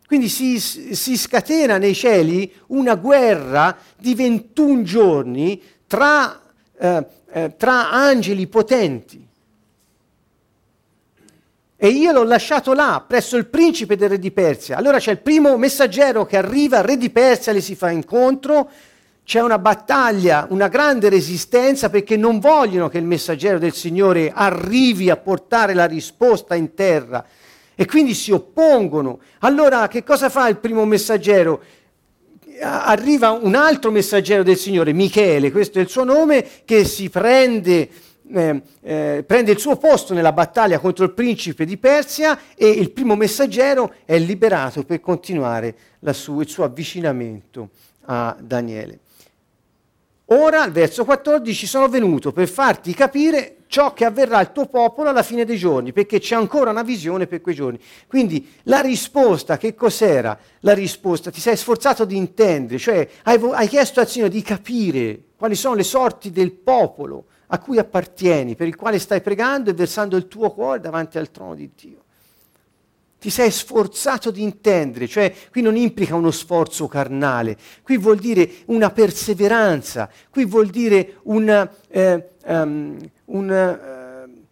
[0.05, 6.39] Quindi si, si scatena nei cieli una guerra di 21 giorni tra,
[6.77, 9.27] eh, eh, tra angeli potenti.
[11.75, 14.77] E io l'ho lasciato là, presso il principe del re di Persia.
[14.77, 18.69] Allora c'è il primo messaggero che arriva, il re di Persia le si fa incontro,
[19.25, 25.09] c'è una battaglia, una grande resistenza perché non vogliono che il messaggero del Signore arrivi
[25.09, 27.25] a portare la risposta in terra
[27.75, 29.19] e quindi si oppongono.
[29.39, 31.61] Allora che cosa fa il primo messaggero?
[32.61, 37.89] Arriva un altro messaggero del Signore, Michele, questo è il suo nome, che si prende,
[38.31, 42.91] eh, eh, prende il suo posto nella battaglia contro il principe di Persia e il
[42.91, 45.75] primo messaggero è liberato per continuare
[46.11, 47.69] su- il suo avvicinamento
[48.05, 48.99] a Daniele.
[50.27, 55.23] Ora, verso 14, sono venuto per farti capire ciò che avverrà al tuo popolo alla
[55.23, 57.79] fine dei giorni, perché c'è ancora una visione per quei giorni.
[58.05, 60.37] Quindi la risposta, che cos'era?
[60.59, 65.19] La risposta, ti sei sforzato di intendere, cioè hai, hai chiesto al Signore di capire
[65.35, 69.73] quali sono le sorti del popolo a cui appartieni, per il quale stai pregando e
[69.73, 72.01] versando il tuo cuore davanti al trono di Dio
[73.23, 78.51] ti sei sforzato di intendere, cioè qui non implica uno sforzo carnale, qui vuol dire
[78.65, 84.45] una perseveranza, qui vuol dire una, eh, um, un, uh,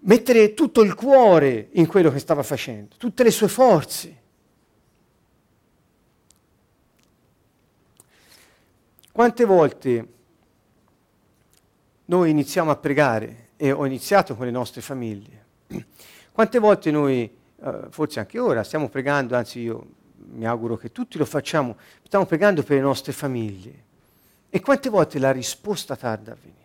[0.00, 4.22] mettere tutto il cuore in quello che stava facendo, tutte le sue forze.
[9.12, 10.08] Quante volte
[12.06, 15.44] noi iniziamo a pregare e ho iniziato con le nostre famiglie?
[16.32, 17.30] Quante volte noi,
[17.62, 19.86] eh, forse anche ora, stiamo pregando, anzi io
[20.32, 23.82] mi auguro che tutti lo facciamo, stiamo pregando per le nostre famiglie.
[24.50, 26.63] E quante volte la risposta tarda a venire?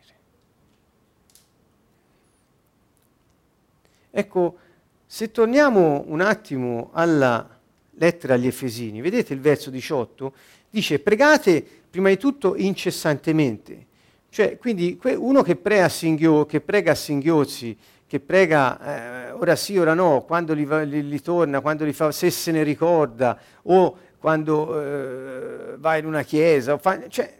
[4.11, 4.57] Ecco,
[5.05, 7.57] se torniamo un attimo alla
[7.91, 10.33] lettera agli Efesini, vedete il verso 18?
[10.69, 13.87] Dice pregate prima di tutto incessantemente.
[14.29, 17.77] Cioè, quindi uno che singhio, che prega a singhiozzi
[18.09, 22.11] che prega eh, ora sì, ora no, quando li, li, li, torna, quando li fa,
[22.11, 27.31] se se ne ricorda, o quando eh, va in una chiesa, fa, cioè,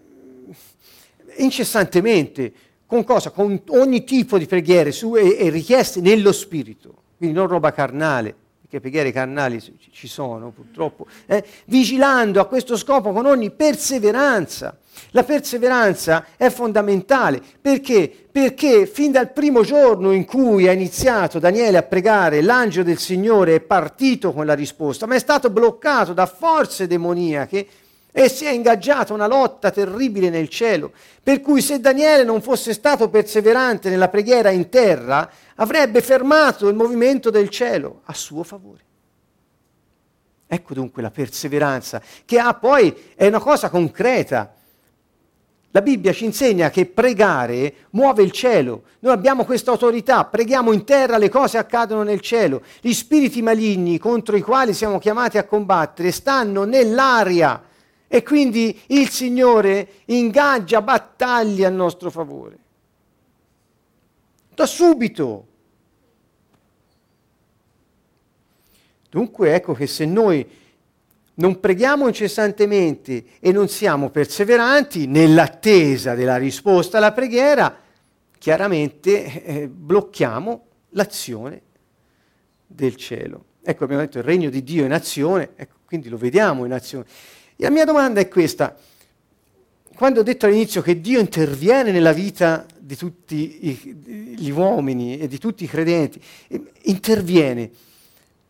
[1.37, 2.53] incessantemente,
[2.89, 3.29] con cosa?
[3.29, 8.33] Con ogni tipo di preghiere su, e, e, richieste nello spirito, quindi non roba carnale,
[8.61, 14.75] perché preghiere carnali ci sono purtroppo, eh, vigilando a questo scopo con ogni perseveranza
[15.11, 18.11] la perseveranza è fondamentale perché?
[18.31, 23.55] Perché fin dal primo giorno in cui ha iniziato Daniele a pregare, l'angelo del Signore
[23.55, 27.65] è partito con la risposta, ma è stato bloccato da forze demoniache
[28.11, 30.91] e si è ingaggiata una lotta terribile nel cielo.
[31.21, 36.75] Per cui se Daniele non fosse stato perseverante nella preghiera in terra, avrebbe fermato il
[36.75, 38.87] movimento del cielo a suo favore.
[40.47, 44.55] Ecco dunque la perseveranza, che ha poi è una cosa concreta.
[45.71, 48.85] La Bibbia ci insegna che pregare muove il cielo.
[49.01, 52.63] Noi abbiamo questa autorità, preghiamo in terra, le cose accadono nel cielo.
[52.81, 57.61] Gli spiriti maligni contro i quali siamo chiamati a combattere stanno nell'aria
[58.11, 62.57] e quindi il Signore ingaggia battaglie a nostro favore.
[64.55, 65.47] Da subito.
[69.11, 70.45] Dunque ecco che se noi
[71.35, 77.79] non preghiamo incessantemente e non siamo perseveranti nell'attesa della risposta alla preghiera,
[78.39, 81.61] chiaramente eh, blocchiamo l'azione
[82.65, 83.45] del cielo.
[83.61, 87.05] Ecco, abbiamo detto il regno di Dio in azione, ecco, quindi lo vediamo in azione.
[87.61, 88.73] E la mia domanda è questa.
[89.93, 95.37] Quando ho detto all'inizio che Dio interviene nella vita di tutti gli uomini e di
[95.39, 96.21] tutti i credenti,
[96.83, 97.69] interviene.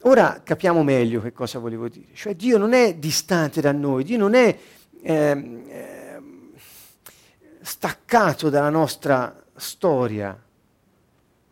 [0.02, 2.10] Ora capiamo meglio che cosa volevo dire.
[2.14, 4.56] Cioè Dio non è distante da noi, Dio non è
[5.02, 6.22] eh,
[7.62, 10.40] staccato dalla nostra storia.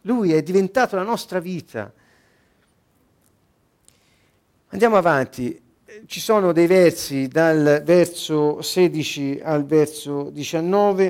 [0.02, 1.92] Lui è diventato la nostra vita.
[4.68, 5.66] Andiamo avanti.
[6.06, 11.06] Ci sono dei versi dal verso 16 al verso 19,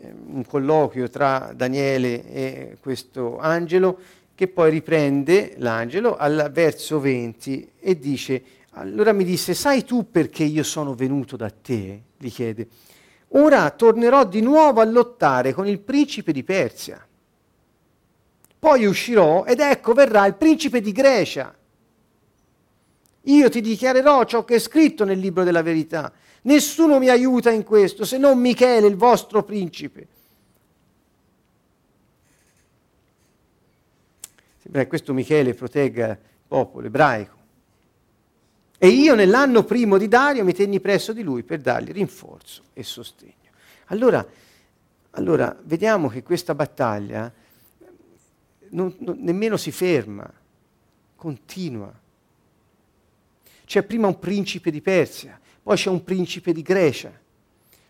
[0.00, 3.98] eh, un colloquio tra Daniele e questo angelo,
[4.34, 10.44] che poi riprende l'angelo al verso 20 e dice, allora mi disse, sai tu perché
[10.44, 12.02] io sono venuto da te?
[12.18, 12.66] gli chiede.
[13.28, 17.04] Ora tornerò di nuovo a lottare con il principe di Persia.
[18.58, 21.54] Poi uscirò ed ecco verrà il principe di Grecia
[23.28, 26.12] io ti dichiarerò ciò che è scritto nel libro della verità.
[26.42, 30.06] Nessuno mi aiuta in questo se non Michele, il vostro principe.
[34.62, 37.36] Sembra che questo Michele protegga il popolo ebraico.
[38.78, 42.82] E io nell'anno primo di Dario mi tenni presso di lui per dargli rinforzo e
[42.82, 43.34] sostegno.
[43.86, 44.24] Allora,
[45.12, 47.30] allora vediamo che questa battaglia
[48.70, 50.30] non, non, nemmeno si ferma,
[51.16, 51.92] continua
[53.68, 57.12] c'è prima un principe di Persia, poi c'è un principe di Grecia.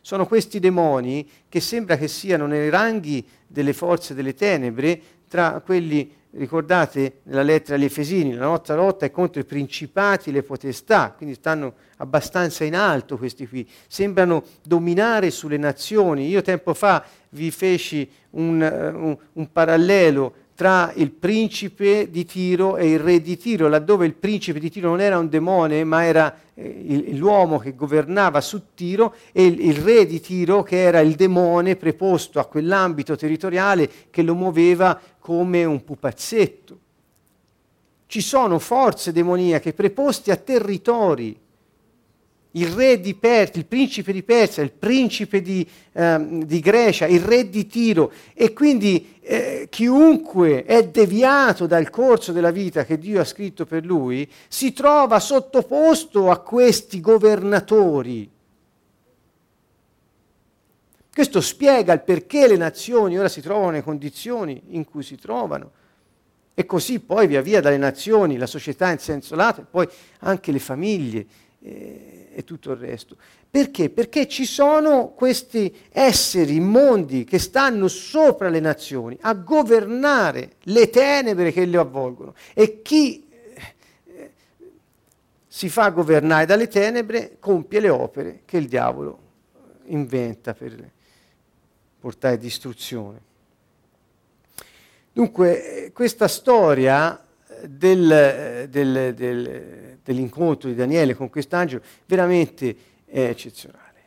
[0.00, 6.12] Sono questi demoni che sembra che siano nei ranghi delle forze delle tenebre, tra quelli,
[6.32, 11.36] ricordate nella lettera agli Efesini, la nostra lotta è contro i principati le potestà, quindi
[11.36, 16.26] stanno abbastanza in alto questi qui, sembrano dominare sulle nazioni.
[16.26, 22.90] Io tempo fa vi feci un, un, un parallelo tra il principe di Tiro e
[22.90, 26.36] il re di Tiro, laddove il principe di Tiro non era un demone, ma era
[26.54, 31.14] eh, l'uomo che governava su Tiro e il, il, re di Tiro che era il
[31.14, 36.78] demone preposto a quell'ambito territoriale che lo muoveva come un pupazzetto.
[38.08, 41.38] Ci sono forze demoniache preposte a territori
[42.58, 47.20] il re di Persia, il principe di Persia, il principe di, ehm, di Grecia, il
[47.20, 53.20] re di Tiro e quindi eh, chiunque è deviato dal corso della vita che Dio
[53.20, 58.30] ha scritto per lui si trova sottoposto a questi governatori.
[61.12, 65.72] Questo spiega il perché le nazioni ora si trovano nelle condizioni in cui si trovano.
[66.54, 69.88] E così poi via via dalle nazioni, la società in senso lato, e poi
[70.20, 71.26] anche le famiglie.
[71.60, 73.16] Eh, e tutto il resto.
[73.50, 73.90] Perché?
[73.90, 81.50] Perché ci sono questi esseri mondi che stanno sopra le nazioni a governare le tenebre
[81.50, 82.36] che le avvolgono.
[82.54, 84.30] E chi eh,
[85.48, 89.18] si fa governare dalle tenebre compie le opere che il diavolo
[89.86, 90.90] inventa per
[91.98, 93.20] portare distruzione.
[95.12, 97.20] Dunque, questa storia
[97.66, 104.02] del, del, del dell'incontro di Daniele con quest'angelo veramente è eccezionale,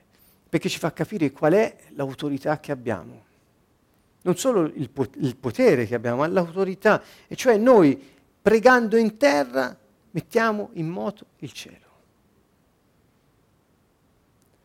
[0.49, 3.23] perché ci fa capire qual è l'autorità che abbiamo.
[4.23, 7.99] Non solo il, il potere che abbiamo, ma l'autorità, e cioè noi
[8.41, 9.77] pregando in terra
[10.09, 11.89] mettiamo in moto il cielo.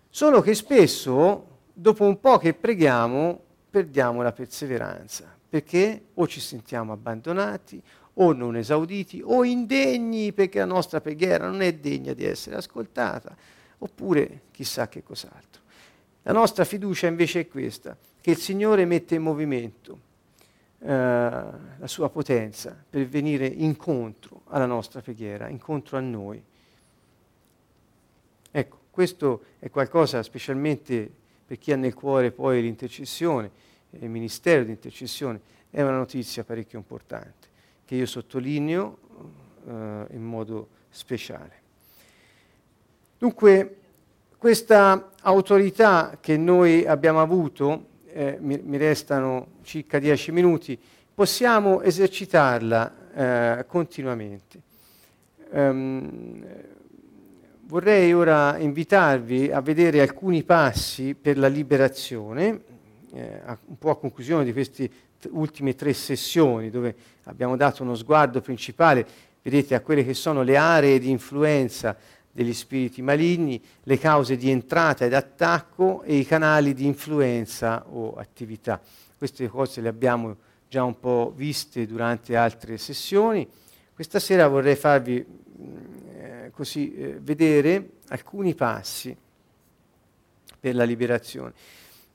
[0.09, 6.93] Solo che spesso, dopo un po' che preghiamo, perdiamo la perseveranza, perché o ci sentiamo
[6.93, 7.83] abbandonati
[8.19, 13.37] o non esauditi o indegni perché la nostra preghiera non è degna di essere ascoltata,
[13.79, 15.63] oppure chissà che cos'altro.
[16.23, 20.01] La nostra fiducia invece è questa, che il Signore mette in movimento
[20.79, 26.43] eh, la sua potenza per venire incontro alla nostra preghiera, incontro a noi.
[28.51, 31.11] Ecco, questo è qualcosa specialmente
[31.47, 33.51] per chi ha nel cuore poi l'intercessione,
[33.91, 37.46] il ministero di intercessione, è una notizia parecchio importante
[37.87, 38.99] che io sottolineo
[39.67, 41.63] eh, in modo speciale.
[43.17, 43.77] Dunque,
[44.37, 50.79] questa autorità che noi abbiamo avuto, eh, mi, mi, restano circa dieci minuti,
[51.15, 54.61] possiamo esercitarla eh, continuamente.
[55.49, 56.45] Um,
[57.63, 62.61] vorrei ora invitarvi a vedere alcuni passi per la liberazione,
[63.13, 64.91] eh, un po' a conclusione di queste
[65.31, 66.95] ultime tre sessioni dove
[67.25, 69.07] abbiamo dato uno sguardo principale,
[69.43, 71.97] vedete, a quelle che sono le aree di influenza
[72.31, 78.15] degli spiriti maligni, le cause di entrata ed attacco e i canali di influenza o
[78.15, 78.81] attività.
[79.17, 80.37] queste cose le abbiamo
[80.69, 83.49] già un po' viste durante altre sessioni.
[83.95, 85.25] Questa sera vorrei farvi
[86.19, 89.17] eh, così eh, vedere alcuni passi
[90.61, 91.55] per la liberazione.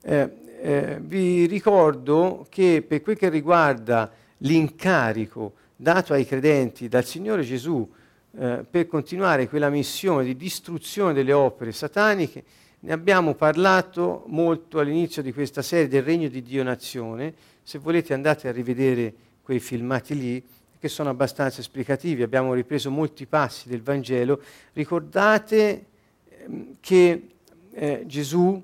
[0.04, 0.30] Eh,
[0.60, 7.88] eh, vi ricordo che per quel che riguarda l'incarico dato ai credenti dal Signore Gesù
[8.36, 12.44] eh, per continuare quella missione di distruzione delle opere sataniche,
[12.80, 17.32] ne abbiamo parlato molto all'inizio di questa serie del Regno di Dio Nazione.
[17.62, 20.44] Se volete andate a rivedere quei filmati lì
[20.80, 24.40] che sono abbastanza esplicativi, abbiamo ripreso molti passi del Vangelo.
[24.72, 25.84] Ricordate
[26.28, 27.28] ehm, che
[27.72, 28.60] eh, Gesù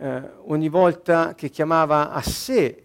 [0.00, 2.84] eh, ogni volta che chiamava a sé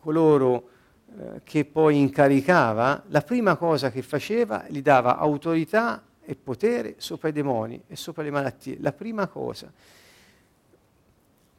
[0.00, 0.68] coloro
[1.16, 7.28] eh, che poi incaricava, la prima cosa che faceva gli dava autorità e potere sopra
[7.28, 8.78] i demoni e sopra le malattie.
[8.80, 9.72] La prima cosa.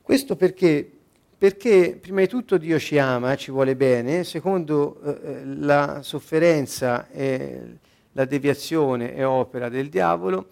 [0.01, 0.91] Questo perché?
[1.37, 7.09] Perché prima di tutto Dio ci ama, ci vuole bene, secondo eh, eh la sofferenza
[7.09, 7.77] e
[8.11, 10.49] la deviazione è opera del diavolo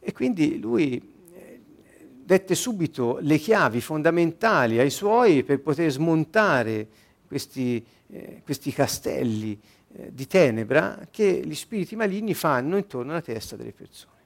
[0.00, 1.16] e quindi lui
[2.28, 6.86] dette subito le chiavi fondamentali ai suoi per poter smontare
[7.26, 9.58] questi, eh, questi castelli
[9.94, 14.20] eh, di tenebra che gli spiriti maligni fanno intorno alla testa delle persone,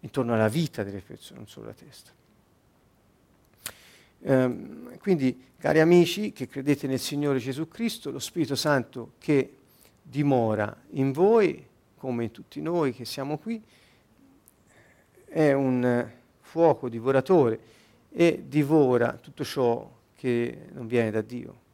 [0.00, 2.10] intorno alla vita delle persone, non solo alla testa.
[4.22, 9.58] Ehm, quindi, cari amici che credete nel Signore Gesù Cristo, lo Spirito Santo che
[10.02, 11.64] dimora in voi,
[11.96, 13.62] come in tutti noi che siamo qui,
[15.24, 16.16] è un
[16.48, 17.60] fuoco divoratore
[18.10, 21.66] e divora tutto ciò che non viene da Dio.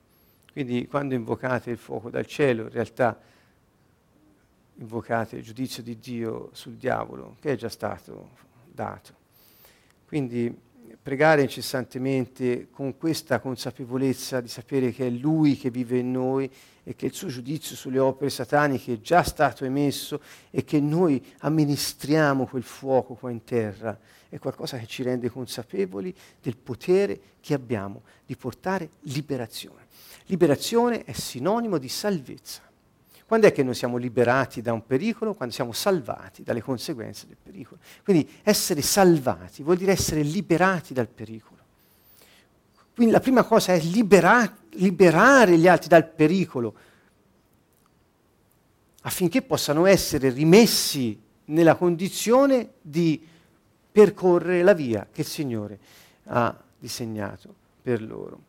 [0.53, 3.19] Quindi quando invocate il fuoco dal cielo, in realtà
[4.77, 8.31] invocate il giudizio di Dio sul diavolo, che è già stato
[8.67, 9.15] dato.
[10.07, 10.53] Quindi
[11.01, 16.51] pregare incessantemente con questa consapevolezza di sapere che è Lui che vive in noi
[16.85, 20.21] e che il suo giudizio sulle opere sataniche è già stato emesso
[20.51, 26.15] e che noi amministriamo quel fuoco qua in terra, è qualcosa che ci rende consapevoli
[26.41, 29.87] del potere che abbiamo di portare liberazione.
[30.27, 32.63] Liberazione è sinonimo di salvezza.
[33.27, 35.35] Quando è che noi siamo liberati da un pericolo?
[35.35, 37.81] Quando siamo salvati dalle conseguenze del pericolo.
[38.03, 41.54] Quindi essere salvati vuol dire essere liberati dal pericolo.
[42.95, 46.75] Quindi la prima cosa è libera- liberare gli altri dal pericolo
[49.03, 53.21] affinché possano essere rimessi nella condizione di
[53.93, 55.79] percorrere la via che il Signore
[56.25, 58.41] ha disegnato per loro.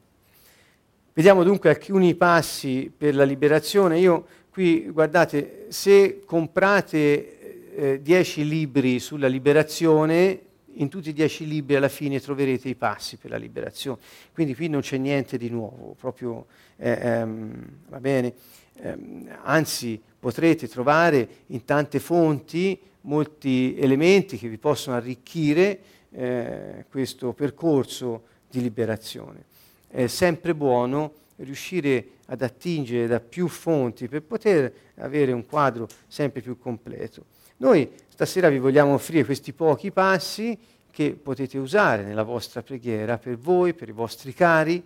[1.13, 3.99] Vediamo dunque alcuni passi per la liberazione.
[3.99, 4.25] Io
[4.55, 10.39] Qui guardate, se comprate 10 eh, libri sulla liberazione,
[10.75, 13.99] in tutti i 10 libri alla fine troverete i passi per la liberazione.
[14.33, 16.47] Quindi qui non c'è niente di nuovo, proprio
[16.77, 18.33] eh, ehm, va bene.
[18.77, 18.97] Eh,
[19.43, 25.79] anzi, potrete trovare in tante fonti molti elementi che vi possono arricchire
[26.11, 29.45] eh, questo percorso di liberazione.
[29.87, 36.41] È sempre buono riuscire ad attingere da più fonti per poter avere un quadro sempre
[36.41, 37.25] più completo.
[37.57, 40.57] Noi stasera vi vogliamo offrire questi pochi passi
[40.91, 44.83] che potete usare nella vostra preghiera per voi, per i vostri cari,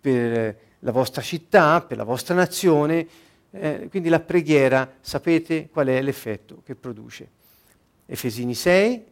[0.00, 3.06] per la vostra città, per la vostra nazione.
[3.50, 7.28] Eh, quindi la preghiera sapete qual è l'effetto che produce.
[8.06, 9.04] Efesini 6,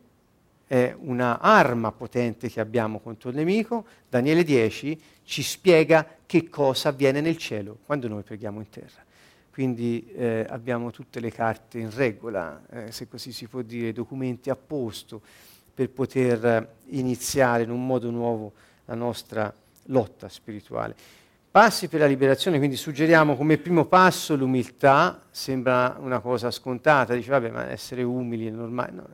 [0.67, 3.85] è una arma potente che abbiamo contro il nemico.
[4.09, 9.05] Daniele 10 ci spiega che cosa avviene nel cielo quando noi preghiamo in terra.
[9.61, 14.49] Quindi eh, abbiamo tutte le carte in regola, eh, se così si può dire, documenti
[14.49, 15.21] a posto
[15.75, 18.55] per poter iniziare in un modo nuovo
[18.87, 19.53] la nostra
[19.89, 20.97] lotta spirituale.
[21.51, 27.29] Passi per la liberazione, quindi suggeriamo come primo passo l'umiltà, sembra una cosa scontata, dice
[27.29, 29.09] vabbè ma essere umili è normale, no,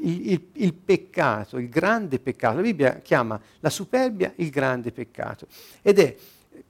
[0.00, 2.56] il, il, il, peccato, il grande peccato.
[2.56, 5.46] La Bibbia chiama la superbia il grande peccato
[5.82, 6.16] ed è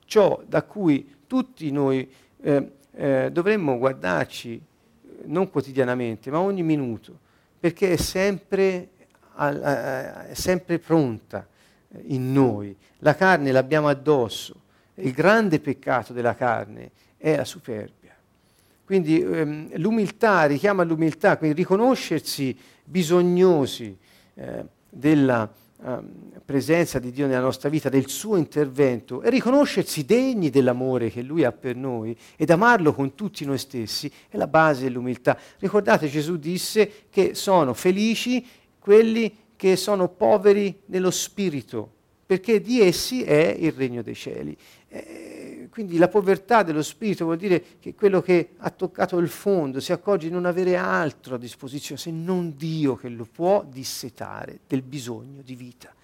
[0.04, 7.18] ciò da cui tutti noi eh, eh, dovremmo guardarci eh, non quotidianamente, ma ogni minuto,
[7.58, 8.88] perché è sempre,
[9.36, 11.46] è sempre pronta
[11.88, 12.76] eh, in noi.
[12.98, 14.62] La carne l'abbiamo addosso.
[14.94, 18.16] Il grande peccato della carne è la superbia.
[18.84, 23.96] Quindi ehm, l'umiltà richiama l'umiltà, quindi riconoscersi bisognosi
[24.34, 25.48] eh, della
[25.84, 25.98] eh,
[26.44, 31.44] presenza di Dio nella nostra vita, del suo intervento e riconoscersi degni dell'amore che Lui
[31.44, 35.38] ha per noi ed amarlo con tutti noi stessi è la base dell'umiltà.
[35.58, 38.44] Ricordate Gesù disse che sono felici
[38.78, 41.92] quelli che sono poveri nello spirito,
[42.24, 44.56] perché di essi è il regno dei cieli.
[44.88, 45.37] Eh,
[45.78, 49.92] quindi la povertà dello spirito vuol dire che quello che ha toccato il fondo si
[49.92, 54.82] accorge di non avere altro a disposizione se non Dio che lo può dissetare del
[54.82, 55.94] bisogno di vita.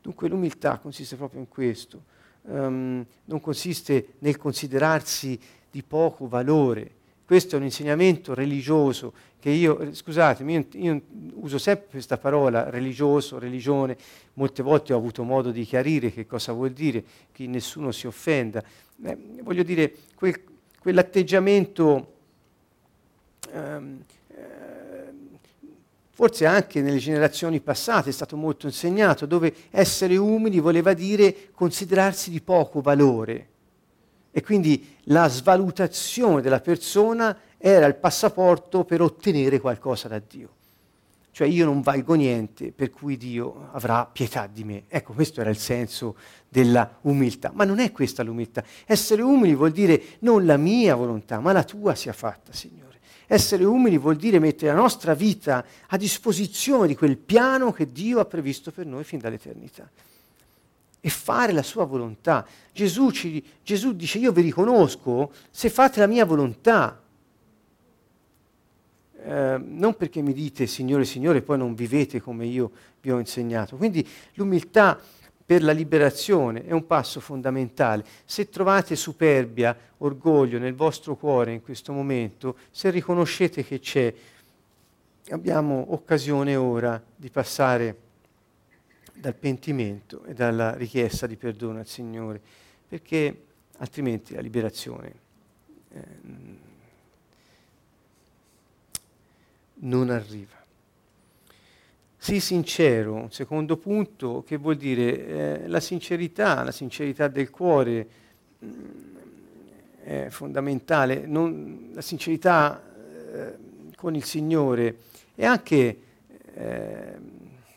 [0.00, 2.02] Dunque l'umiltà consiste proprio in questo,
[2.42, 5.36] um, non consiste nel considerarsi
[5.68, 6.92] di poco valore.
[7.26, 11.02] Questo è un insegnamento religioso che io, scusatemi, io, io,
[11.36, 13.96] uso sempre questa parola religioso, religione,
[14.34, 17.02] molte volte ho avuto modo di chiarire che cosa vuol dire,
[17.32, 18.62] che nessuno si offenda.
[19.02, 20.38] Eh, voglio dire, quel,
[20.78, 22.12] quell'atteggiamento,
[23.52, 25.12] ehm, eh,
[26.10, 32.30] forse anche nelle generazioni passate è stato molto insegnato, dove essere umili voleva dire considerarsi
[32.30, 33.52] di poco valore.
[34.36, 40.48] E quindi la svalutazione della persona era il passaporto per ottenere qualcosa da Dio.
[41.30, 44.86] Cioè io non valgo niente, per cui Dio avrà pietà di me.
[44.88, 46.16] Ecco, questo era il senso
[46.48, 47.52] della umiltà.
[47.54, 48.64] Ma non è questa l'umiltà.
[48.86, 52.98] Essere umili vuol dire non la mia volontà, ma la tua sia fatta, Signore.
[53.28, 58.18] Essere umili vuol dire mettere la nostra vita a disposizione di quel piano che Dio
[58.18, 59.88] ha previsto per noi fin dall'eternità.
[61.06, 62.46] E fare la sua volontà.
[62.72, 66.98] Gesù, ci, Gesù dice io vi riconosco se fate la mia volontà.
[69.22, 72.70] Ehm, non perché mi dite Signore, Signore, poi non vivete come io
[73.02, 73.76] vi ho insegnato.
[73.76, 74.98] Quindi l'umiltà
[75.44, 78.02] per la liberazione è un passo fondamentale.
[78.24, 84.14] Se trovate superbia, orgoglio nel vostro cuore in questo momento, se riconoscete che c'è,
[85.28, 88.03] abbiamo occasione ora di passare
[89.14, 92.40] dal pentimento e dalla richiesta di perdono al Signore,
[92.86, 93.44] perché
[93.78, 95.12] altrimenti la liberazione
[95.92, 96.02] eh,
[99.76, 100.62] non arriva.
[102.16, 108.08] Sii sincero, un secondo punto, che vuol dire eh, la sincerità, la sincerità del cuore
[108.58, 109.16] mh, mm,
[110.02, 112.82] è fondamentale, non, la sincerità
[113.32, 113.56] eh,
[113.94, 114.96] con il Signore
[115.34, 115.98] e anche
[116.54, 117.18] eh,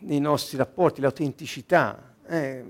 [0.07, 2.63] nei nostri rapporti, l'autenticità, eh,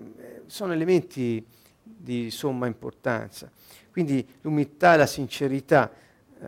[0.48, 1.46] sono elementi
[1.84, 3.50] di somma importanza.
[3.92, 5.92] Quindi l'umiltà e la sincerità
[6.40, 6.46] eh,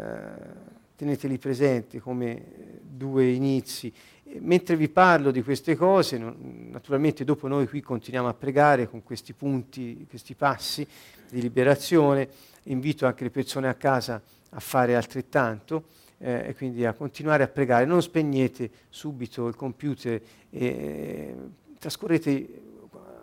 [0.96, 3.94] teneteli presenti come due inizi.
[4.40, 9.34] Mentre vi parlo di queste cose, naturalmente dopo noi qui continuiamo a pregare con questi
[9.34, 10.88] punti, questi passi
[11.30, 12.30] di liberazione,
[12.64, 15.86] invito anche le persone a casa a fare altrettanto
[16.20, 17.86] eh, e quindi a continuare a pregare.
[17.86, 21.36] Non spegnete subito il computer e eh,
[21.80, 22.68] trascorrete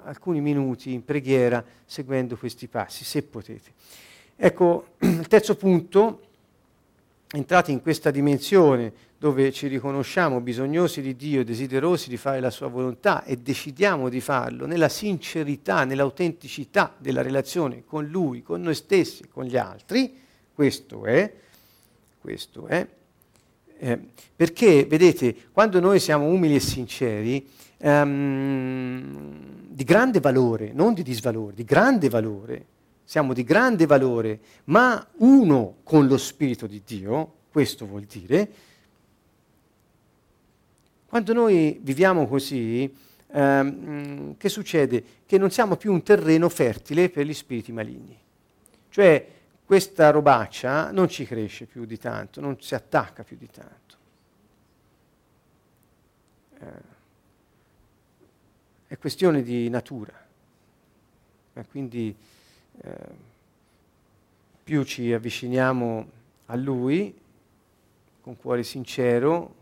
[0.05, 3.72] alcuni minuti in preghiera seguendo questi passi, se potete.
[4.36, 6.20] Ecco, il terzo punto
[7.30, 12.68] entrati in questa dimensione dove ci riconosciamo bisognosi di Dio, desiderosi di fare la sua
[12.68, 19.26] volontà e decidiamo di farlo nella sincerità, nell'autenticità della relazione con Lui, con noi stessi
[19.28, 20.20] con gli altri,
[20.53, 21.32] questo è,
[22.26, 22.84] questo è,
[23.78, 24.00] eh,
[24.34, 27.48] perché vedete, quando noi siamo umili e sinceri,
[27.78, 32.64] ehm, di grande valore, non di disvalore, di grande valore,
[33.04, 38.50] siamo di grande valore, ma uno con lo Spirito di Dio, questo vuol dire,
[41.06, 42.92] quando noi viviamo così,
[43.30, 45.04] ehm, che succede?
[45.24, 48.18] Che non siamo più un terreno fertile per gli spiriti maligni.
[48.90, 49.34] Cioè
[49.66, 53.96] questa robaccia non ci cresce più di tanto, non si attacca più di tanto.
[56.60, 56.94] Eh,
[58.86, 60.24] è questione di natura.
[61.52, 62.14] E quindi
[62.80, 62.94] eh,
[64.62, 66.10] più ci avviciniamo
[66.46, 67.20] a Lui
[68.20, 69.54] con cuore sincero,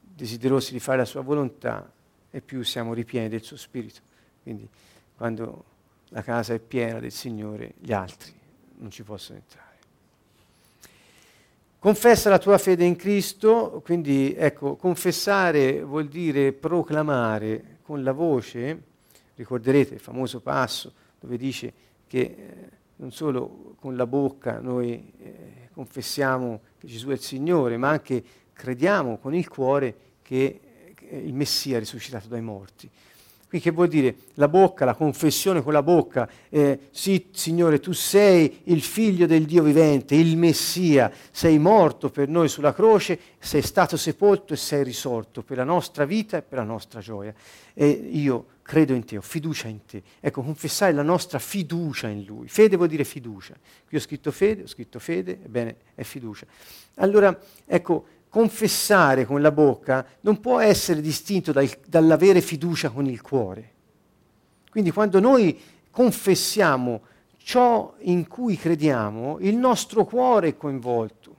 [0.00, 1.88] desiderosi di fare la sua volontà,
[2.32, 4.00] e più siamo ripieni del suo spirito.
[4.42, 4.68] Quindi
[5.16, 5.64] quando
[6.08, 8.34] la casa è piena del Signore, gli altri
[8.78, 9.64] non ci possono entrare.
[11.78, 18.82] Confessa la tua fede in Cristo, quindi ecco, confessare vuol dire proclamare con la voce,
[19.36, 21.72] ricorderete il famoso passo dove dice
[22.06, 27.76] che eh, non solo con la bocca noi eh, confessiamo che Gesù è il Signore,
[27.76, 32.90] ma anche crediamo con il cuore che, che il Messia è risuscitato dai morti.
[33.48, 34.16] Quindi che vuol dire?
[34.34, 39.44] La bocca, la confessione con la bocca, eh, sì Signore, tu sei il figlio del
[39.44, 44.82] Dio vivente, il Messia, sei morto per noi sulla croce, sei stato sepolto e sei
[44.82, 47.32] risorto per la nostra vita e per la nostra gioia.
[47.72, 50.02] E io credo in te, ho fiducia in te.
[50.18, 52.48] Ecco, confessare la nostra fiducia in Lui.
[52.48, 53.54] Fede vuol dire fiducia.
[53.86, 56.46] Qui ho scritto fede, ho scritto fede, ebbene è fiducia.
[56.96, 63.20] Allora, ecco, confessare con la bocca non può essere distinto dal, dall'avere fiducia con il
[63.20, 63.72] cuore.
[64.70, 65.58] Quindi quando noi
[65.90, 67.00] confessiamo
[67.38, 71.34] ciò in cui crediamo, il nostro cuore è coinvolto.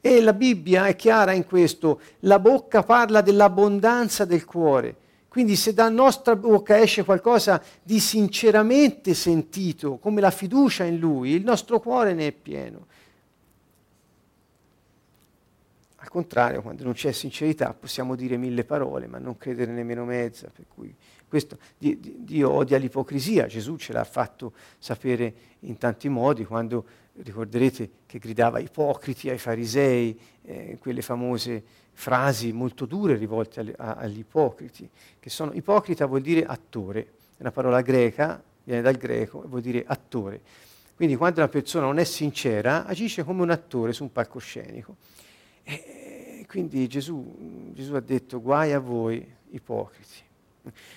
[0.00, 4.96] E la Bibbia è chiara in questo, la bocca parla dell'abbondanza del cuore.
[5.28, 11.30] Quindi se dalla nostra bocca esce qualcosa di sinceramente sentito, come la fiducia in Lui,
[11.30, 12.86] il nostro cuore ne è pieno.
[15.96, 20.52] Al contrario, quando non c'è sincerità possiamo dire mille parole, ma non credere nemmeno mezza.
[21.26, 26.84] Questo, Dio odia l'ipocrisia, Gesù ce l'ha fatto sapere in tanti modi, quando
[27.14, 34.18] ricorderete che gridava ipocriti ai farisei, eh, quelle famose frasi molto dure rivolte agli, agli
[34.18, 34.86] ipocriti,
[35.18, 37.00] che sono, ipocrita vuol dire attore,
[37.38, 40.42] è una parola greca, viene dal greco, vuol dire attore.
[40.94, 44.96] Quindi quando una persona non è sincera, agisce come un attore su un palcoscenico.
[45.64, 50.22] E quindi Gesù, Gesù ha detto guai a voi ipocriti.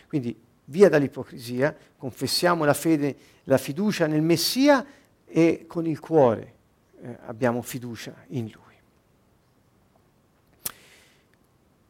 [0.07, 4.85] Quindi via dall'ipocrisia, confessiamo la fede, la fiducia nel Messia
[5.25, 6.53] e con il cuore
[7.01, 8.63] eh, abbiamo fiducia in Lui.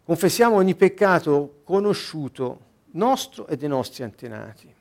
[0.04, 2.60] Confessiamo ogni peccato conosciuto
[2.92, 4.75] nostro e dei nostri antenati.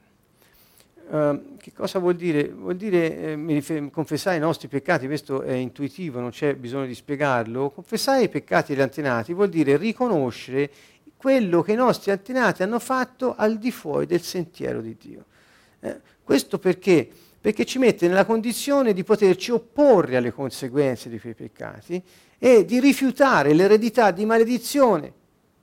[1.07, 2.48] Uh, che cosa vuol dire?
[2.48, 6.94] Vuol dire eh, rifer- confessare i nostri peccati, questo è intuitivo, non c'è bisogno di
[6.94, 7.70] spiegarlo.
[7.70, 10.70] Confessare i peccati degli antenati vuol dire riconoscere
[11.16, 15.24] quello che i nostri antenati hanno fatto al di fuori del sentiero di Dio.
[15.80, 17.09] Eh, questo perché?
[17.40, 22.02] Perché ci mette nella condizione di poterci opporre alle conseguenze di quei peccati
[22.38, 25.12] e di rifiutare l'eredità di maledizione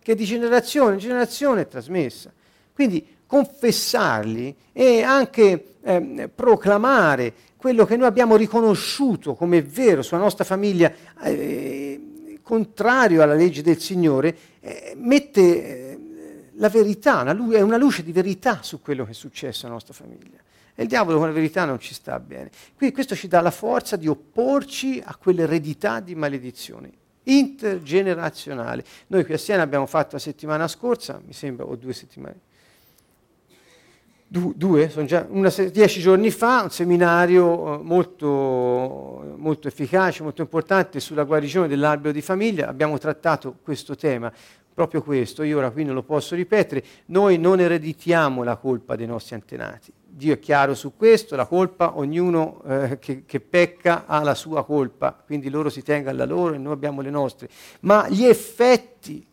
[0.01, 2.31] che di generazione in generazione è trasmessa.
[2.73, 10.43] Quindi confessarli e anche eh, proclamare quello che noi abbiamo riconosciuto come vero sulla nostra
[10.43, 10.91] famiglia,
[11.23, 15.99] eh, contrario alla legge del Signore, eh, mette eh,
[16.55, 19.93] la verità, una lu- una luce di verità su quello che è successo alla nostra
[19.93, 20.37] famiglia.
[20.75, 22.49] E il diavolo con la verità non ci sta bene.
[22.75, 26.91] Quindi questo ci dà la forza di opporci a quell'eredità di maledizione
[27.23, 28.83] intergenerazionale.
[29.07, 32.49] Noi qui a Siena abbiamo fatto la settimana scorsa, mi sembra, o due settimane,
[34.31, 40.41] du- due, sono già una, dieci giorni fa, un seminario eh, molto, molto efficace, molto
[40.41, 42.69] importante sulla guarigione dell'albero di famiglia.
[42.69, 44.31] Abbiamo trattato questo tema,
[44.73, 45.43] proprio questo.
[45.43, 46.81] Io ora qui non lo posso ripetere.
[47.07, 49.91] Noi non ereditiamo la colpa dei nostri antenati.
[50.13, 54.63] Dio è chiaro su questo, la colpa, ognuno eh, che, che, pecca ha la sua
[54.63, 57.49] colpa, quindi loro si tengano la loro e noi abbiamo le nostre.
[57.81, 59.25] Ma gli effetti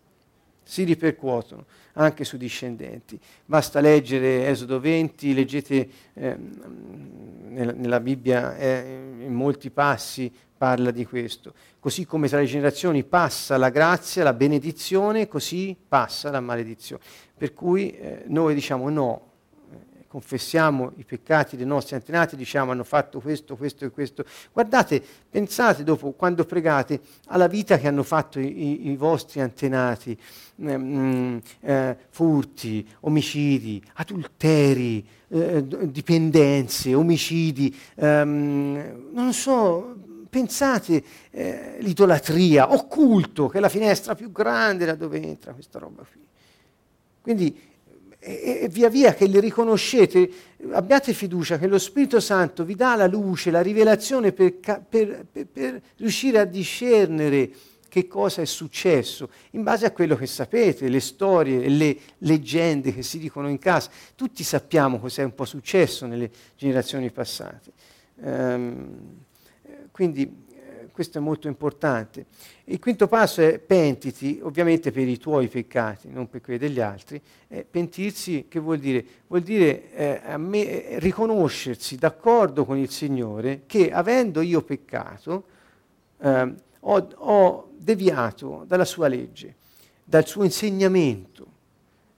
[0.61, 1.65] si ripercuotono
[1.99, 3.19] anche sui discendenti.
[3.45, 11.05] Basta leggere Esodo 20, leggete eh, nella, nella, Bibbia eh, in molti passi parla di
[11.05, 11.55] questo.
[11.79, 17.03] Così come tra le generazioni passa la grazia, la benedizione, così passa la maledizione.
[17.37, 19.28] Per cui eh, noi diciamo no,
[20.19, 24.25] confessiamo i peccati dei nostri antenati, diciamo hanno fatto questo, questo e questo.
[24.53, 25.01] Guardate,
[25.31, 30.19] pensate dopo, quando pregate, alla vita che hanno fatto i, i vostri antenati,
[30.61, 39.95] ehm, eh, furti, omicidi, adulteri, eh, dipendenze, omicidi, ehm, non so,
[40.29, 46.03] pensate eh, l'idolatria, occulto, che è la finestra più grande da dove entra questa roba
[46.11, 46.27] qui.
[47.21, 47.68] Quindi
[48.19, 50.31] e, e, via via che li riconoscete,
[50.73, 54.55] abbiate fiducia che lo Spirito Santo vi dà la luce, la rivelazione per,
[54.89, 57.51] per, per, per riuscire a discernere
[57.89, 62.93] che cosa è successo, in base a quello che sapete, le storie e le leggende
[62.93, 63.91] che si dicono in casa.
[64.15, 67.73] Tutti sappiamo cosa è un po' successo nelle generazioni passate.
[68.17, 69.25] Um,
[69.91, 70.47] quindi
[70.99, 72.27] questo è molto importante.
[72.65, 77.23] Il quinto passo è pentiti, ovviamente per i tuoi peccati, non per quelli degli altri.
[77.47, 79.05] Eh, pentirsi che vuol dire?
[79.29, 85.45] Vuol dire eh, me, eh, riconoscersi d'accordo con il Signore che avendo io peccato
[86.19, 89.55] eh, ho, ho deviato dalla sua legge,
[90.03, 91.47] dal suo insegnamento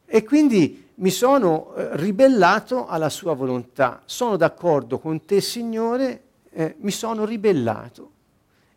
[0.06, 4.00] e quindi mi sono eh, ribellato alla sua volontà.
[4.06, 8.12] Sono d'accordo con te, Signore, eh, mi sono ribellato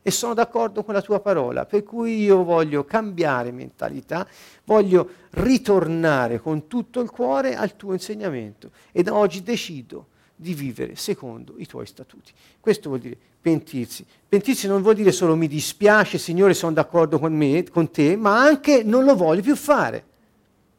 [0.04, 4.28] e sono d'accordo con la tua parola, per cui io voglio cambiare mentalità,
[4.66, 10.98] voglio ritornare con tutto il cuore al tuo insegnamento e da oggi decido di vivere
[10.98, 12.34] secondo i tuoi statuti.
[12.60, 14.06] Questo vuol dire pentirsi.
[14.28, 18.44] Pentirsi non vuol dire solo mi dispiace, Signore, sono d'accordo con me, con te, ma
[18.44, 20.04] anche non lo voglio più fare.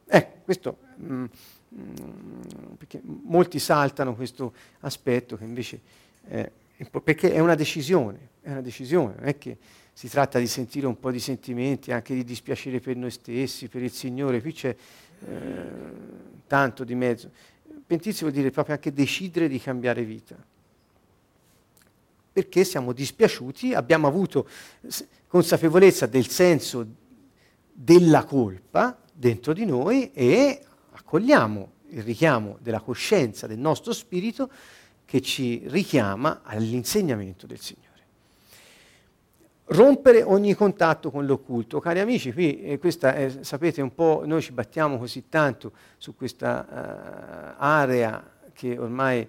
[0.05, 1.25] Ecco, questo mm,
[1.73, 5.79] mm, perché molti saltano questo aspetto che invece
[6.27, 6.51] è
[7.01, 9.57] perché è una decisione, è una decisione, non è che
[9.91, 13.81] si tratta di sentire un po' di sentimenti, anche di dispiacere per noi stessi, per
[13.81, 14.75] il Signore, qui c'è
[15.27, 15.63] eh,
[16.45, 17.31] tanto di mezzo.
[17.87, 20.35] Pentirsi vuol dire proprio anche decidere di cambiare vita.
[22.31, 24.47] Perché siamo dispiaciuti, abbiamo avuto
[25.27, 26.85] consapevolezza del senso
[27.71, 34.51] della colpa dentro di noi e accogliamo il richiamo della coscienza del nostro spirito
[35.03, 37.84] che ci richiama all'insegnamento del Signore.
[39.67, 41.79] Rompere ogni contatto con l'occulto.
[41.79, 47.55] Cari amici, qui eh, è, sapete un po', noi ci battiamo così tanto su questa
[47.57, 49.27] uh, area che ormai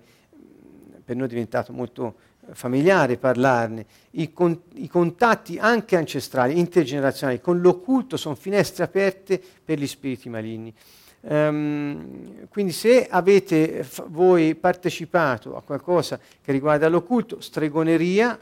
[1.03, 2.17] per noi è diventato molto
[2.53, 3.87] familiare parlarne.
[4.13, 10.29] I, con, I, contatti anche ancestrali, intergenerazionali con l'occulto sono finestre aperte per gli spiriti
[10.29, 10.73] maligni.
[11.21, 18.39] Um, quindi se avete f- voi partecipato a qualcosa che riguarda l'occulto, stregoneria,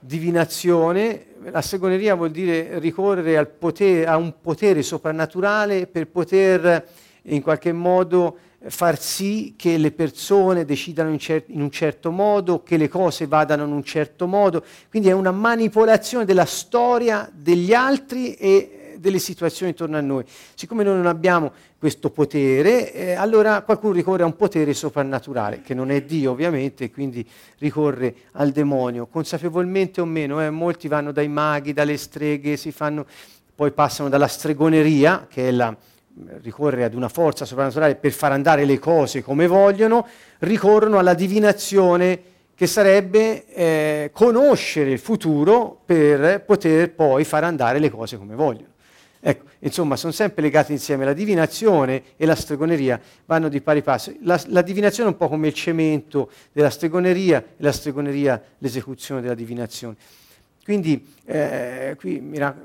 [0.00, 6.86] divinazione, la stregoneria vuol dire ricorrere potere, a un potere soprannaturale per poter
[7.22, 8.36] in qualche modo
[8.68, 13.26] far sì che le persone decidano in, cer- in, un certo modo, che le cose
[13.26, 14.62] vadano in un certo modo.
[14.90, 20.24] Quindi è una manipolazione della storia degli altri e delle situazioni intorno a noi.
[20.54, 25.74] Siccome noi non abbiamo questo potere, eh, allora qualcuno ricorre a un potere soprannaturale, che
[25.74, 27.26] non è Dio ovviamente, e quindi
[27.58, 30.40] ricorre al demonio, consapevolmente o meno.
[30.42, 33.06] Eh, molti vanno dai maghi, dalle streghe, fanno,
[33.54, 35.74] poi passano dalla stregoneria, che è la,
[36.42, 40.06] ricorrere ad una forza soprannaturale per far andare le cose come vogliono,
[40.40, 42.20] ricorrono alla divinazione
[42.54, 48.69] che sarebbe eh, conoscere il futuro per poter poi far andare le cose come vogliono.
[49.22, 51.04] Ecco, insomma, sono sempre legati insieme.
[51.04, 54.14] La divinazione e la stregoneria vanno di pari passo.
[54.22, 59.20] La, la divinazione è un po' come il cemento della stregoneria e la stregoneria l'esecuzione
[59.20, 59.96] della divinazione.
[60.64, 62.56] Quindi, eh, qui, mira,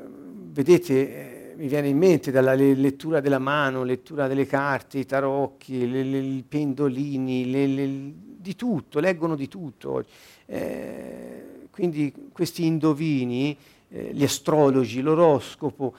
[0.52, 5.90] vedete, eh, mi viene in mente dalla lettura della mano, lettura delle carte, i tarocchi,
[5.90, 10.06] le, le, i pendolini, le, di tutto, leggono di tutto.
[10.46, 13.58] Eh, quindi questi indovini,
[13.90, 15.94] eh, gli astrologi, l'oroscopo,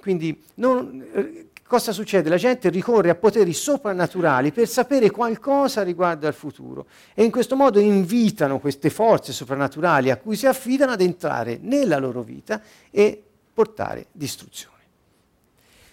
[0.00, 2.28] quindi non, eh, cosa succede?
[2.28, 7.56] La gente ricorre a poteri soprannaturali per sapere qualcosa riguardo al futuro e in questo
[7.56, 13.22] modo invitano queste forze soprannaturali a cui si affidano ad entrare nella loro vita e
[13.52, 14.76] portare distruzione.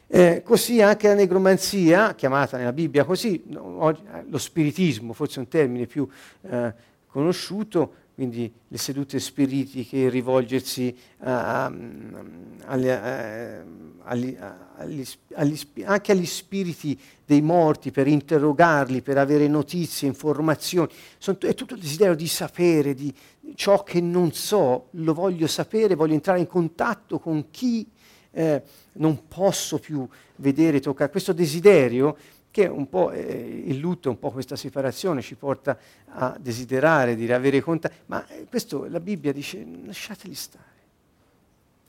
[0.08, 3.96] Eh, così anche la negromanzia, chiamata nella Bibbia così, eh,
[4.28, 6.08] lo spiritismo, forse un termine più
[6.44, 6.74] eh,
[7.08, 11.74] conosciuto, quindi le sedute spiritiche, rivolgersi a, a,
[12.66, 13.64] agli, a,
[14.04, 14.38] agli,
[14.78, 20.90] agli, agli, anche agli spiriti dei morti per interrogarli, per avere notizie, informazioni.
[21.18, 23.14] Sono, è tutto il desiderio di sapere, di
[23.56, 27.86] ciò che non so, lo voglio sapere, voglio entrare in contatto con chi
[28.32, 28.62] eh,
[28.94, 30.08] non posso più
[30.38, 31.12] vedere, toccare.
[31.12, 32.16] Questo desiderio
[32.56, 37.30] che un po' eh, il lutto, un po' questa separazione ci porta a desiderare di
[37.30, 40.64] avere contatti, ma eh, questo la Bibbia dice lasciateli stare.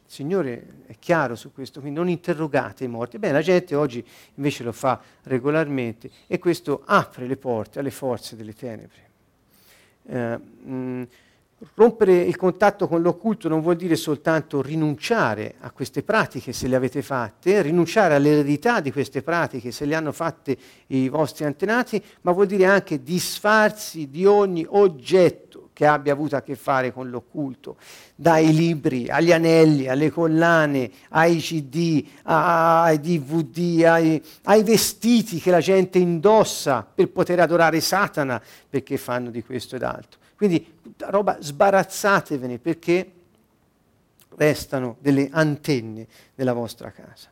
[0.06, 3.16] Il Signore è chiaro su questo, quindi non interrogate i morti.
[3.16, 4.04] Beh, la gente oggi
[4.34, 9.10] invece lo fa regolarmente e questo apre le porte alle forze delle tenebre.
[10.02, 11.06] Eh, mh,
[11.72, 16.76] Rompere il contatto con l'occulto non vuol dire soltanto rinunciare a queste pratiche se le
[16.76, 20.54] avete fatte, rinunciare all'eredità di queste pratiche se le hanno fatte
[20.88, 26.42] i vostri antenati, ma vuol dire anche disfarsi di ogni oggetto che abbia avuto a
[26.42, 27.76] che fare con l'occulto,
[28.14, 35.60] dai libri agli anelli, alle collane, ai CD, ai DVD, ai, ai vestiti che la
[35.60, 40.24] gente indossa per poter adorare Satana, perché fanno di questo ed altro.
[40.36, 43.12] Quindi roba sbarazzatevene perché
[44.36, 47.30] restano delle antenne nella vostra casa.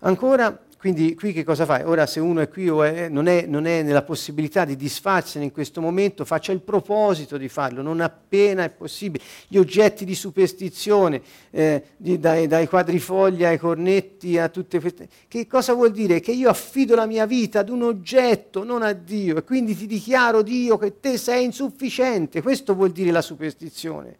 [0.00, 1.82] Ancora, quindi qui che cosa fai?
[1.82, 5.44] Ora se uno è qui o è, non, è, non, è, nella possibilità di disfarsene
[5.44, 9.22] in questo momento, faccia il proposito di farlo, non appena è possibile.
[9.46, 11.20] Gli oggetti di superstizione,
[11.50, 15.06] eh, di, dai, dai, quadrifogli ai cornetti, a tutte queste...
[15.28, 16.18] Che cosa vuol dire?
[16.20, 19.86] Che io affido la mia vita ad un oggetto, non a Dio, e quindi ti
[19.86, 22.40] dichiaro, Dio, che te sei insufficiente.
[22.40, 24.16] Questo vuol dire la superstizione.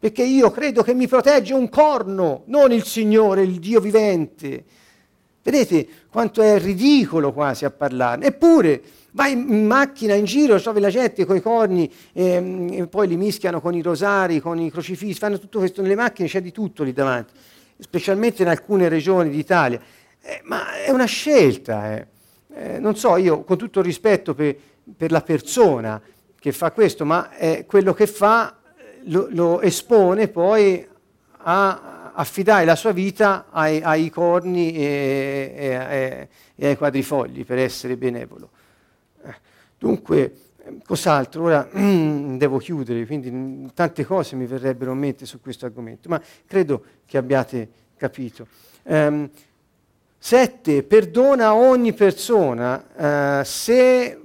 [0.00, 4.64] Perché io credo che mi protegge un corno, non il Signore, il Dio vivente.
[5.42, 8.26] Vedete quanto è ridicolo quasi a parlarne.
[8.26, 13.16] Eppure vai in macchina in giro, trovi la gente con i corni ehm, poi li
[13.16, 16.84] mischiano con i rosari, con i crocifissi, fanno tutto questo nelle macchine, c'è di tutto
[16.84, 17.32] lì davanti,
[17.78, 19.80] specialmente in alcune regioni d'Italia.
[20.22, 21.96] Eh, ma è una scelta.
[21.96, 22.06] Eh.
[22.54, 24.56] Eh, non so, io con tutto il rispetto per,
[24.96, 26.00] per la persona
[26.38, 27.30] che fa questo, ma
[27.66, 28.56] quello che fa
[29.04, 30.84] lo, lo espone poi
[31.44, 37.96] a affidare la sua vita ai, ai corni e, e, e, ai quadrifogli per essere
[37.96, 38.50] benevolo.
[39.24, 39.34] Eh,
[39.78, 40.36] dunque,
[40.84, 41.44] cos'altro?
[41.44, 46.84] Ora devo chiudere, quindi tante cose mi verrebbero in mente su questo argomento, ma credo
[47.06, 48.46] che abbiate capito.
[48.84, 49.30] Um,
[50.18, 54.20] sette, perdona ogni persona uh, se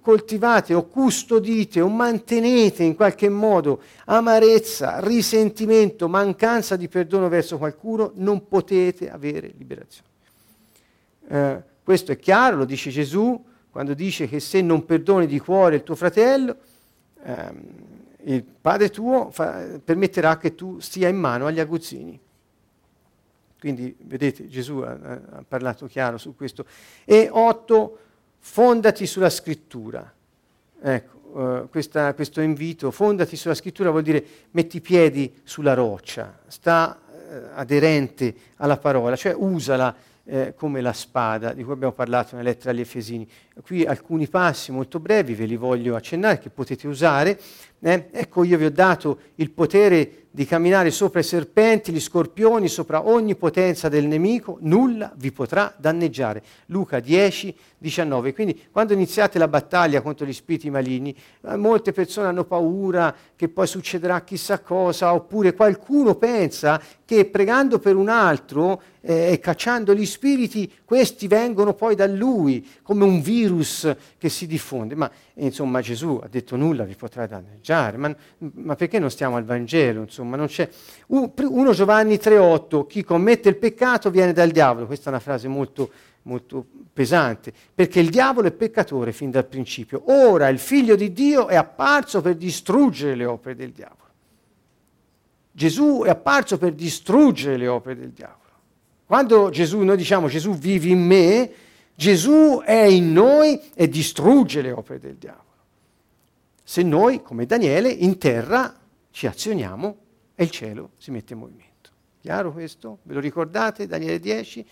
[0.00, 8.12] coltivate o custodite o mantenete in qualche modo amarezza, risentimento, mancanza di perdono verso qualcuno,
[8.14, 10.08] non potete avere liberazione.
[11.28, 15.76] Eh, questo è chiaro, lo dice Gesù quando dice che se non perdoni di cuore
[15.76, 16.56] il tuo fratello,
[17.22, 17.60] ehm,
[18.24, 22.18] il Padre tuo fa, permetterà che tu stia in mano agli aguzzini.
[23.60, 24.98] Quindi, vedete, Gesù ha,
[25.30, 26.64] ha parlato chiaro su questo.
[27.04, 27.98] E otto,
[28.38, 30.12] fondati sulla scrittura.
[30.80, 36.38] Ecco, uh, questa, questo invito, fondati sulla scrittura vuol dire metti i piedi sulla roccia,
[36.46, 39.94] sta uh, aderente alla parola, cioè usala
[40.30, 43.26] eh, come la spada di cui abbiamo parlato nella lettera agli Efesini.
[43.62, 47.40] Qui alcuni passi molto brevi ve li voglio accennare che potete usare.
[47.80, 48.08] Eh?
[48.10, 53.08] Ecco, io vi ho dato il potere di camminare sopra i serpenti, gli scorpioni, sopra
[53.08, 56.42] ogni potenza del nemico, nulla vi potrà danneggiare.
[56.66, 58.32] Luca 10, 19.
[58.34, 63.48] Quindi quando iniziate la battaglia contro gli spiriti maligni, eh, molte persone hanno paura che
[63.48, 69.94] poi succederà chissà cosa, oppure qualcuno pensa che pregando per un altro eh, e cacciando
[69.94, 74.94] gli spiriti, questi vengono poi da lui, come un virus che si diffonde.
[74.94, 75.10] Ma
[75.44, 80.00] insomma Gesù ha detto nulla vi potrà danneggiare, ma, ma perché non stiamo al Vangelo?
[80.02, 80.68] Insomma, non c'è.
[81.06, 85.90] 1 Giovanni 3,8, chi commette il peccato viene dal diavolo, questa è una frase molto,
[86.22, 90.02] molto pesante, perché il diavolo è peccatore fin dal principio.
[90.06, 93.96] Ora il figlio di Dio è apparso per distruggere le opere del diavolo.
[95.52, 98.36] Gesù è apparso per distruggere le opere del diavolo.
[99.06, 101.50] Quando Gesù, noi diciamo Gesù vive in me,
[101.98, 105.42] Gesù è in noi e distrugge le opere del diavolo.
[106.62, 108.72] Se noi, come Daniele, in terra
[109.10, 109.96] ci azioniamo
[110.36, 111.90] e il cielo si mette in movimento.
[112.20, 112.98] Chiaro questo?
[113.02, 113.88] Ve lo ricordate?
[113.88, 114.64] Daniele 10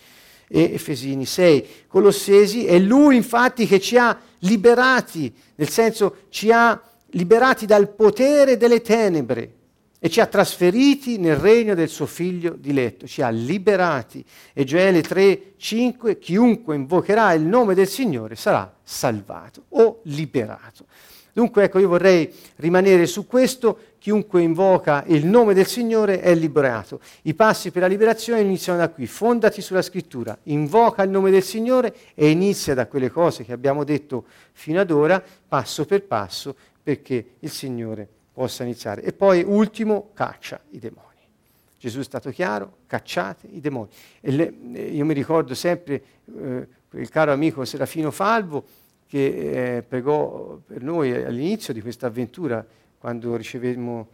[0.47, 1.67] e Efesini 6.
[1.87, 8.55] Colossesi è lui infatti che ci ha liberati, nel senso ci ha liberati dal potere
[8.55, 9.53] delle tenebre
[9.99, 14.23] e ci ha trasferiti nel regno del suo figlio diletto, ci ha liberati.
[14.53, 20.85] E Gioele 3, 5, chiunque invocherà il nome del Signore sarà salvato o liberato.
[21.33, 26.99] Dunque ecco, io vorrei rimanere su questo, chiunque invoca il nome del Signore è liberato.
[27.23, 31.43] I passi per la liberazione iniziano da qui, fondati sulla scrittura, invoca il nome del
[31.43, 36.55] Signore e inizia da quelle cose che abbiamo detto fino ad ora, passo per passo,
[36.81, 38.07] perché il Signore
[38.37, 39.01] possa iniziare.
[39.01, 41.05] E poi, ultimo, caccia i demoni.
[41.79, 43.89] Gesù è stato chiaro, cacciate i demoni.
[44.19, 44.53] Le,
[44.91, 46.03] io mi ricordo sempre
[46.39, 48.63] eh, il caro amico Serafino Falvo
[49.07, 52.63] che eh, pregò per noi all'inizio di questa avventura,
[52.99, 54.07] quando ricevemmo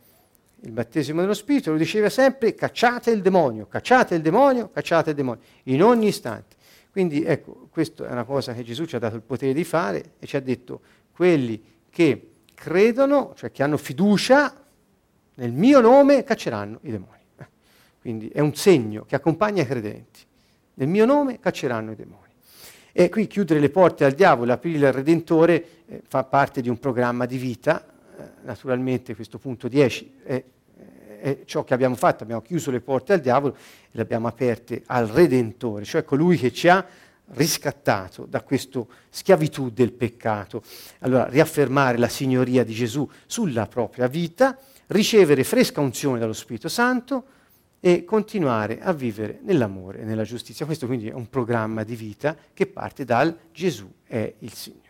[0.61, 5.17] il battesimo dello Spirito, lo diceva sempre cacciate il demonio, cacciate il demonio, cacciate il
[5.17, 6.55] demonio, in ogni istante.
[6.91, 10.11] Quindi ecco, questa è una cosa che Gesù ci ha dato il potere di fare
[10.17, 10.79] e ci ha detto
[11.11, 12.29] quelli che
[12.63, 14.55] credono, cioè che hanno fiducia
[15.33, 17.19] nel mio nome, cacceranno i demoni.
[17.99, 20.21] Quindi è un segno che accompagna i credenti.
[20.75, 22.31] Nel mio nome cacceranno i demoni.
[22.93, 26.79] E qui chiudere le porte al diavolo, aprire il Redentore, eh, fa parte di un
[26.79, 27.85] programma di vita.
[28.17, 30.43] Eh, naturalmente questo punto 10 è,
[31.19, 34.83] è, ciò che abbiamo fatto, abbiamo chiuso le porte al diavolo e le abbiamo aperte
[34.85, 36.85] al Redentore, cioè colui che ci ha
[37.35, 40.63] riscattato da questa schiavitù del peccato.
[40.99, 44.57] Allora, riaffermare la signoria di Gesù sulla propria vita,
[44.87, 47.25] ricevere fresca unzione dallo Spirito Santo
[47.79, 50.65] e continuare a vivere nell'amore e nella giustizia.
[50.65, 54.81] Questo quindi è un programma di vita che parte dal Gesù è il Signore.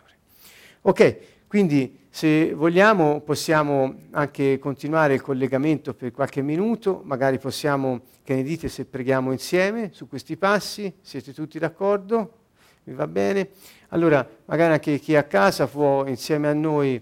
[0.82, 1.18] Ok,
[1.54, 8.42] quindi se vogliamo possiamo anche continuare il collegamento per qualche minuto, magari possiamo che ne
[8.42, 10.92] dite se preghiamo insieme su questi passi?
[11.00, 12.38] Siete tutti d'accordo?
[12.86, 13.50] Vi va bene?
[13.90, 17.00] Allora, magari anche chi è a casa può insieme a noi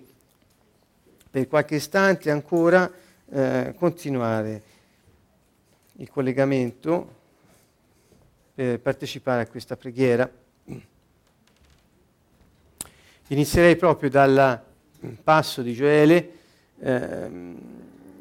[1.30, 2.92] per qualche istante ancora
[3.30, 4.64] eh, continuare
[5.94, 7.16] il collegamento
[8.54, 10.30] per partecipare a questa preghiera.
[13.32, 14.62] Inizierei proprio dal
[15.24, 16.32] passo di Gioele.
[16.82, 17.56] Ehm,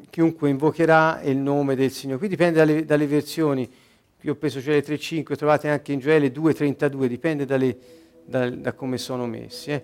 [0.09, 2.17] chiunque invocherà il nome del Signore.
[2.17, 3.69] Qui dipende dalle, dalle versioni,
[4.17, 7.77] qui ho preso Gioele 3.5, trovate anche in Gioele 2.32, dipende dalle,
[8.23, 9.71] da, da, come sono messi.
[9.71, 9.83] Eh.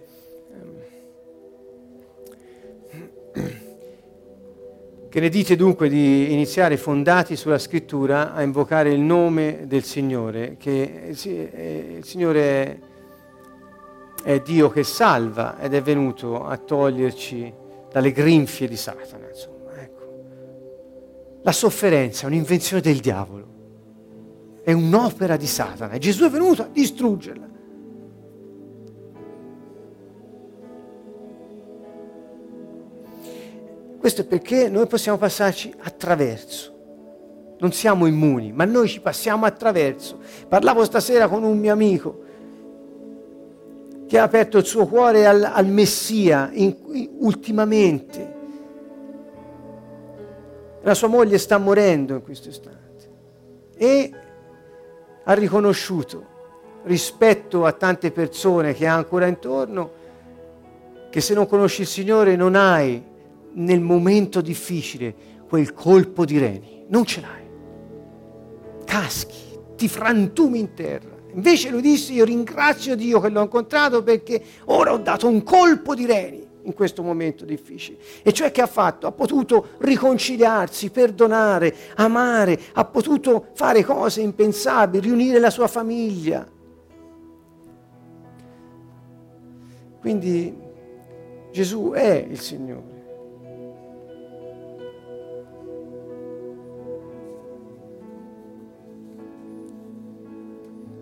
[5.10, 10.56] Che ne dite dunque di iniziare fondati sulla scrittura a invocare il nome del Signore,
[10.58, 12.78] che il Signore è,
[14.24, 17.54] è Dio che salva ed è venuto a toglierci
[17.92, 19.28] dalle grinfie di Satana.
[19.28, 20.24] Insomma, ecco.
[21.42, 23.48] La sofferenza è un'invenzione del diavolo,
[24.64, 27.46] è un'opera di Satana e Gesù è venuto a distruggerla.
[33.98, 36.76] Questo è perché noi possiamo passarci attraverso.
[37.60, 40.20] Non siamo immuni, ma noi ci passiamo attraverso.
[40.48, 42.26] Parlavo stasera con un mio amico
[44.08, 48.36] che ha aperto il suo cuore al, al Messia in, in, ultimamente.
[50.82, 53.10] La sua moglie sta morendo in questo istante
[53.76, 54.12] e
[55.24, 56.36] ha riconosciuto
[56.84, 59.92] rispetto a tante persone che ha ancora intorno
[61.10, 63.04] che se non conosci il Signore non hai
[63.54, 65.14] nel momento difficile
[65.50, 66.86] quel colpo di reni.
[66.88, 67.46] Non ce l'hai.
[68.86, 71.17] Caschi, ti frantumi in terra.
[71.38, 75.94] Invece lui disse, io ringrazio Dio che l'ho incontrato perché ora ho dato un colpo
[75.94, 78.00] di reni in questo momento difficile.
[78.24, 79.06] E cioè che ha fatto?
[79.06, 86.46] Ha potuto riconciliarsi, perdonare, amare, ha potuto fare cose impensabili, riunire la sua famiglia.
[90.00, 90.58] Quindi
[91.52, 92.97] Gesù è il Signore.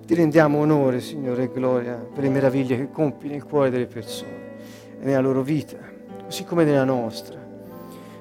[0.06, 4.54] Ti rendiamo onore, Signore, e gloria per le meraviglie che compi nel cuore delle persone
[5.00, 5.78] e nella loro vita,
[6.24, 7.44] così come nella nostra.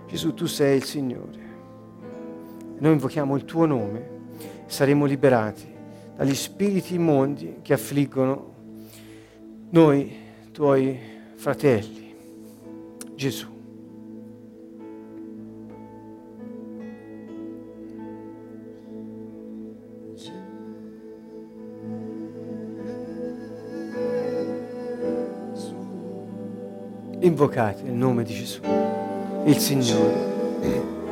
[0.09, 1.43] Gesù, tu sei il Signore.
[2.78, 4.09] Noi invochiamo il tuo nome
[4.66, 5.72] e saremo liberati
[6.16, 8.53] dagli spiriti immondi che affliggono
[9.70, 10.16] noi,
[10.53, 10.99] tuoi
[11.35, 12.14] fratelli.
[13.14, 13.54] Gesù.
[27.25, 28.61] Invocate il nome di Gesù,
[29.47, 31.04] il Signore.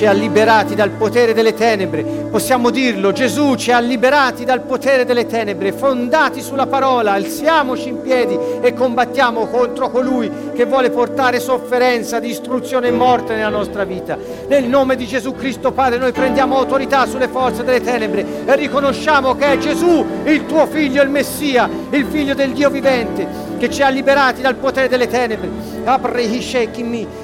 [0.00, 5.04] Ci ha liberati dal potere delle tenebre, possiamo dirlo, Gesù ci ha liberati dal potere
[5.04, 11.38] delle tenebre, fondati sulla parola, alziamoci in piedi e combattiamo contro colui che vuole portare
[11.38, 14.16] sofferenza, distruzione e morte nella nostra vita.
[14.48, 19.36] Nel nome di Gesù Cristo Padre noi prendiamo autorità sulle forze delle tenebre e riconosciamo
[19.36, 23.82] che è Gesù, il tuo figlio, il Messia, il figlio del Dio vivente che ci
[23.82, 25.50] ha liberati dal potere delle tenebre.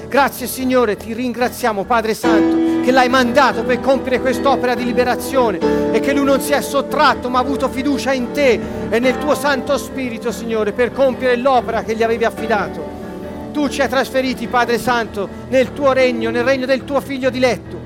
[0.09, 5.59] Grazie Signore, ti ringraziamo Padre Santo che l'hai mandato per compiere quest'opera di liberazione
[5.91, 9.19] e che Lui non si è sottratto ma ha avuto fiducia in te e nel
[9.19, 13.51] tuo Santo Spirito Signore per compiere l'opera che gli avevi affidato.
[13.51, 17.77] Tu ci hai trasferiti Padre Santo nel tuo regno, nel regno del tuo figlio diletto.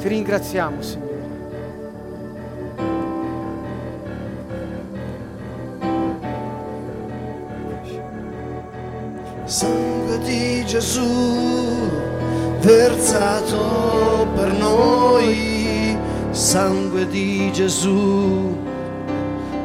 [0.00, 1.06] Ti ringraziamo Signore.
[9.44, 11.87] Sangue di Gesù
[12.68, 15.96] versato per noi,
[16.32, 18.54] sangue di Gesù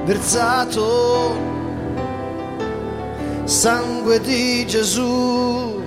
[0.06, 1.36] versato,
[3.44, 5.82] sangue di Gesù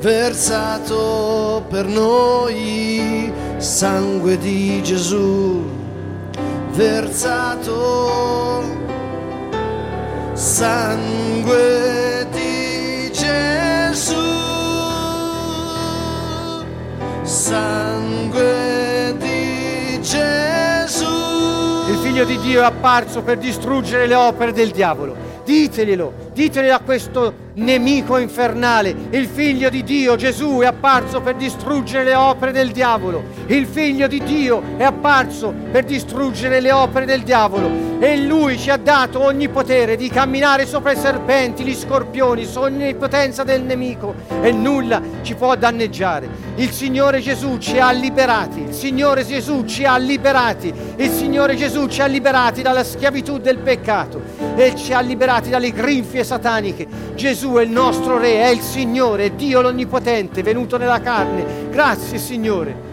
[0.00, 5.64] versato per noi, sangue di Gesù
[6.72, 8.62] versato,
[10.34, 12.03] sangue
[17.44, 21.04] sangue di Gesù.
[21.90, 25.14] Il figlio di Dio è apparso per distruggere le opere del diavolo.
[25.44, 32.02] Diteglielo, Ditele a questo nemico infernale, il figlio di Dio, Gesù, è apparso per distruggere
[32.02, 33.22] le opere del diavolo.
[33.46, 37.92] Il figlio di Dio è apparso per distruggere le opere del diavolo.
[38.00, 42.94] E lui ci ha dato ogni potere di camminare sopra i serpenti, gli scorpioni, ogni
[42.96, 46.28] potenza del nemico e nulla ci può danneggiare.
[46.56, 51.86] Il Signore Gesù ci ha liberati, il Signore Gesù ci ha liberati, il Signore Gesù
[51.86, 54.20] ci ha liberati dalla schiavitù del peccato
[54.56, 56.86] e ci ha liberati dalle grinfie sataniche.
[57.14, 61.68] Gesù è il nostro Re, è il Signore, è Dio l'Onnipotente, venuto nella carne.
[61.70, 62.92] Grazie Signore.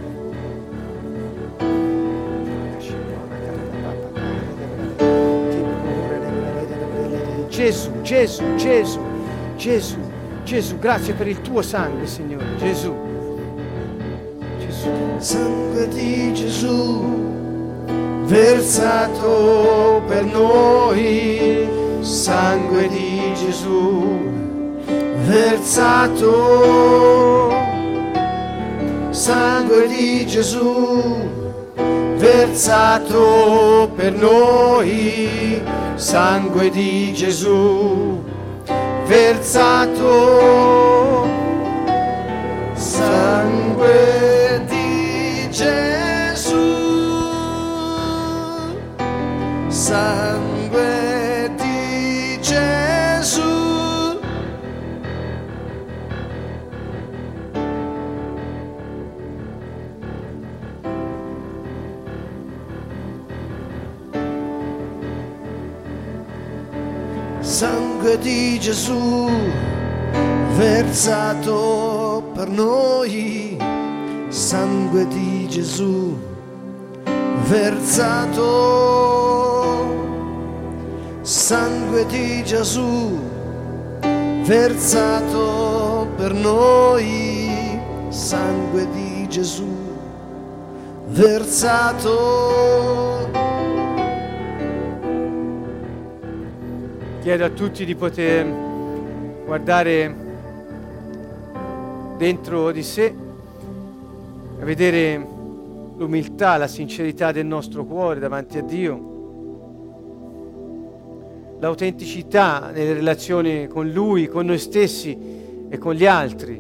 [7.50, 9.00] Gesù, Gesù, Gesù,
[9.56, 9.98] Gesù,
[10.44, 12.96] Gesù, grazie per il tuo sangue, Signore, Gesù.
[14.58, 14.90] Gesù.
[15.18, 17.22] Sangue di Gesù
[18.32, 21.68] versato per noi,
[22.00, 24.20] sangue di Gesù
[25.26, 26.30] versato,
[29.10, 31.12] sangue di Gesù
[32.18, 35.60] versato per noi,
[35.96, 38.24] sangue di Gesù
[39.06, 40.08] versato,
[42.76, 46.60] sangue di Gesù,
[49.68, 51.11] sangue
[67.62, 69.30] Sangue di Gesù
[70.56, 73.56] versato per noi,
[74.30, 76.18] sangue di Gesù
[77.44, 78.50] versato,
[81.22, 83.20] sangue di Gesù
[84.42, 89.70] versato per noi, sangue di Gesù
[91.10, 92.62] versato.
[97.22, 98.48] Chiedo a tutti di poter
[99.46, 100.16] guardare
[102.18, 103.14] dentro di sé
[104.60, 105.24] e vedere
[105.98, 109.10] l'umiltà, la sincerità del nostro cuore davanti a Dio,
[111.60, 115.16] l'autenticità nelle relazioni con Lui, con noi stessi
[115.70, 116.60] e con gli altri.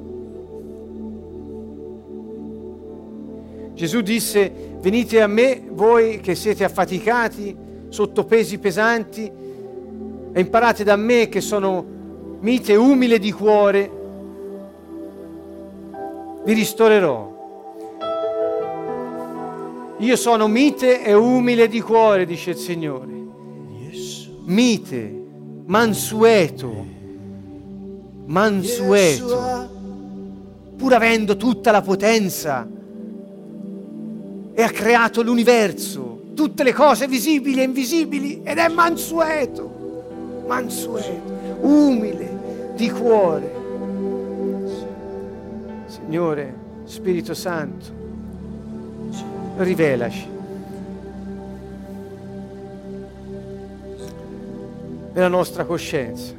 [3.73, 7.57] Gesù disse, venite a me voi che siete affaticati,
[7.89, 9.40] sotto pesi pesanti,
[10.33, 11.83] e imparate da me che sono
[12.39, 13.91] mite e umile di cuore,
[16.43, 17.29] vi ristorerò.
[19.97, 23.09] Io sono mite e umile di cuore, dice il Signore.
[24.45, 25.23] Mite,
[25.65, 26.85] mansueto,
[28.25, 29.69] mansueto,
[30.77, 32.67] pur avendo tutta la potenza,
[34.53, 39.80] e ha creato l'universo, tutte le cose visibili e invisibili, ed è mansueto
[40.51, 41.21] mansueto,
[41.61, 43.59] umile di cuore.
[45.85, 47.85] Signore, Spirito Santo,
[49.57, 50.27] rivelaci.
[55.13, 56.33] Nella nostra coscienza.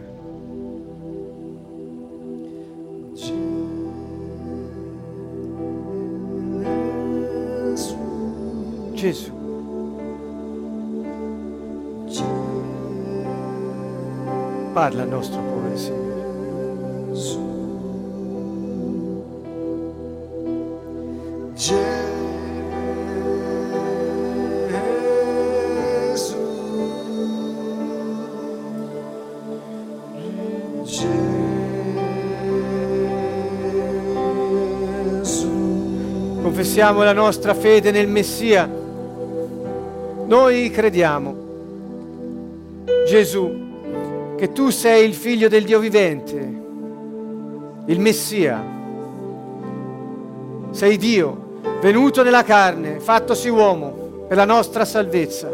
[8.93, 9.42] Gesù.
[14.73, 16.11] Parla nostro cuore, Signore.
[36.43, 38.67] Confessiamo la nostra fede nel Messia.
[40.27, 41.37] Noi crediamo.
[43.07, 43.62] Gesù
[44.43, 46.37] che tu sei il figlio del Dio vivente,
[47.87, 48.61] il Messia.
[50.73, 55.49] Sei Dio, venuto nella carne, fattosi uomo per la nostra salvezza.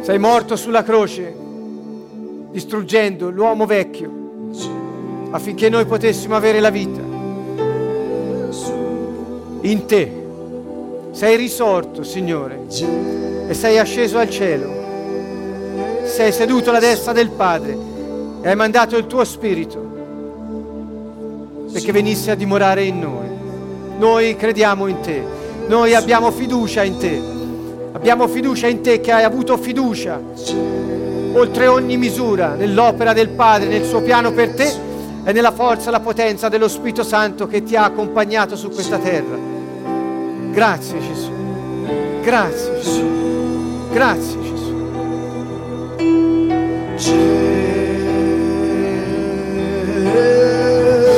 [0.00, 1.36] Sei morto sulla croce,
[2.50, 4.10] distruggendo l'uomo vecchio,
[5.32, 7.02] affinché noi potessimo avere la vita.
[9.60, 10.17] In te
[11.18, 12.60] sei risorto, Signore,
[13.48, 14.72] e sei asceso al cielo.
[16.04, 17.76] Sei seduto alla destra del Padre
[18.40, 19.86] e hai mandato il tuo Spirito
[21.72, 23.26] perché venisse a dimorare in noi.
[23.98, 25.20] Noi crediamo in te,
[25.66, 27.20] noi abbiamo fiducia in te
[27.94, 30.20] Abbiamo fiducia in te che hai avuto fiducia
[31.32, 34.72] oltre ogni misura nell'opera del Padre, nel suo piano per te
[35.24, 38.98] e nella forza e la potenza dello Spirito Santo che ti ha accompagnato su questa
[38.98, 39.57] terra.
[40.50, 41.32] Grazie Gesù.
[42.22, 43.88] Grazie Gesù.
[43.92, 44.56] Grazie Gesù.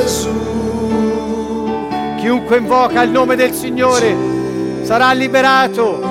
[0.03, 0.29] Gesù.
[2.17, 4.15] Chiunque invoca il nome del Signore
[4.83, 6.10] sarà liberato.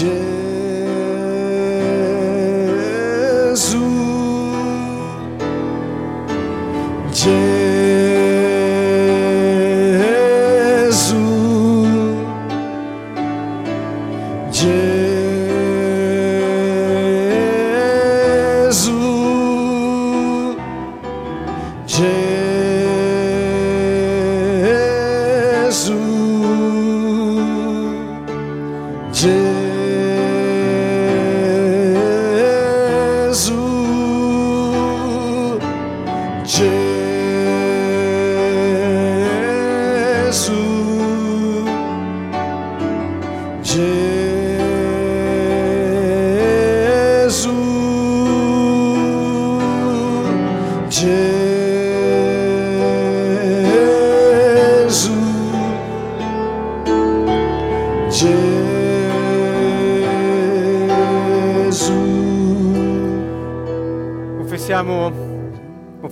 [0.00, 0.39] Jesus.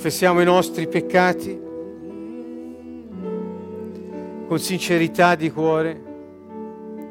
[0.08, 1.60] Confessiamo i nostri peccati
[4.46, 6.02] con sincerità di cuore.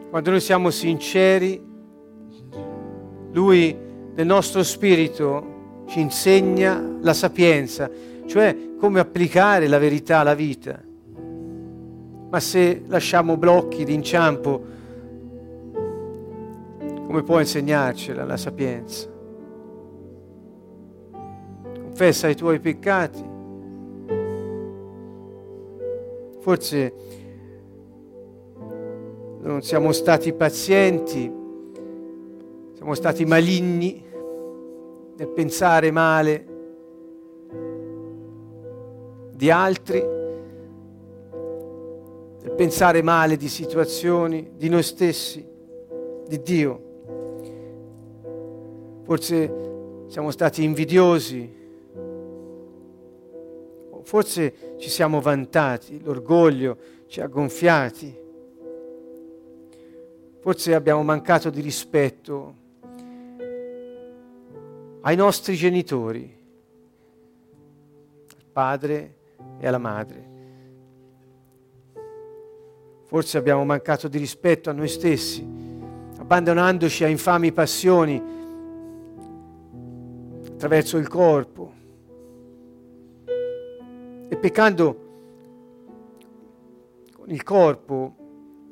[0.10, 1.64] Quando noi siamo sinceri,
[3.34, 3.78] Lui
[4.16, 7.88] nel nostro spirito ci insegna la sapienza,
[8.26, 10.82] cioè come applicare la verità alla vita.
[12.32, 14.64] Ma se lasciamo blocchi di inciampo,
[17.06, 19.17] come può insegnarcela la sapienza?
[21.98, 23.26] Confessa i tuoi peccati.
[26.42, 26.94] Forse
[29.40, 31.34] non siamo stati pazienti,
[32.74, 34.06] siamo stati maligni
[35.16, 36.46] nel pensare male
[39.32, 40.00] di altri,
[42.42, 45.44] nel pensare male di situazioni, di noi stessi,
[46.28, 46.82] di Dio.
[49.02, 51.57] Forse siamo stati invidiosi,
[54.08, 56.78] forse ci siamo vantati, l'orgoglio
[57.08, 58.18] ci ha gonfiati,
[60.40, 62.56] forse abbiamo mancato di rispetto
[65.02, 66.38] ai nostri genitori,
[68.34, 69.16] al padre
[69.60, 70.30] e alla madre.
[73.08, 75.46] Forse abbiamo mancato di rispetto a noi stessi,
[76.18, 78.24] abbandonandoci a infami passioni
[80.46, 81.77] attraverso il corpo
[84.30, 85.06] e peccando
[87.14, 88.16] con il corpo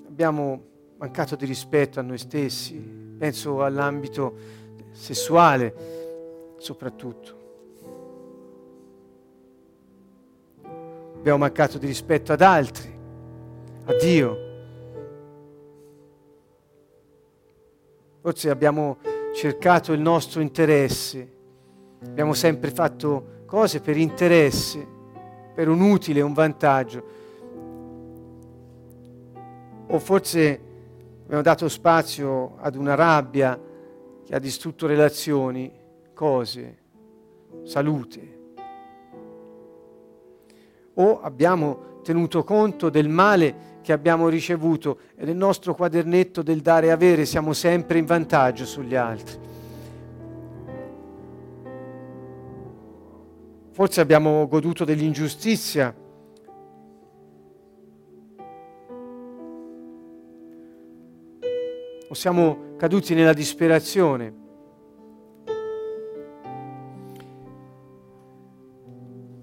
[0.07, 0.63] abbiamo
[0.97, 2.75] mancato di rispetto a noi stessi,
[3.17, 4.37] penso all'ambito
[4.91, 5.73] sessuale
[6.57, 7.43] soprattutto.
[11.17, 12.93] Abbiamo mancato di rispetto ad altri,
[13.85, 14.43] a Dio.
[18.21, 18.97] Forse abbiamo
[19.33, 21.33] cercato il nostro interesse,
[22.03, 24.94] abbiamo sempre fatto cose per interesse,
[25.55, 27.03] per un utile, un vantaggio.
[29.87, 30.61] O forse
[31.23, 33.59] abbiamo dato spazio ad una rabbia
[34.25, 35.71] che ha distrutto relazioni,
[36.13, 36.77] cose,
[37.63, 38.33] salute.
[40.95, 46.87] O abbiamo tenuto conto del male che abbiamo ricevuto e nel nostro quadernetto del dare
[46.87, 49.54] e avere siamo sempre in vantaggio sugli altri.
[53.75, 55.93] Forse abbiamo goduto dell'ingiustizia
[62.07, 64.33] o siamo caduti nella disperazione.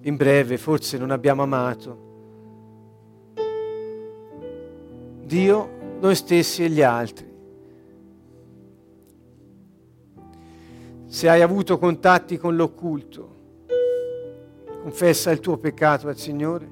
[0.00, 2.10] In breve, forse non abbiamo amato
[5.26, 7.30] Dio, noi stessi e gli altri.
[11.04, 13.40] Se hai avuto contatti con l'occulto,
[14.82, 16.68] confessa il tuo peccato al Signore.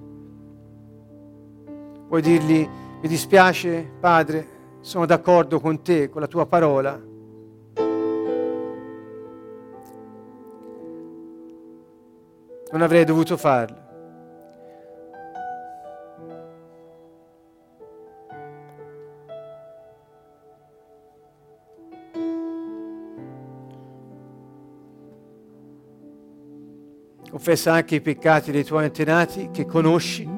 [2.08, 2.68] Puoi dirgli,
[3.00, 7.00] mi dispiace, Padre, sono d'accordo con te, con la tua parola.
[12.72, 13.89] Non avrei dovuto farlo.
[27.42, 30.28] Confessa anche i peccati dei tuoi antenati che conosci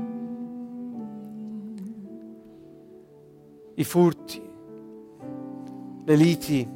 [3.75, 4.41] i furti,
[6.05, 6.69] le liti,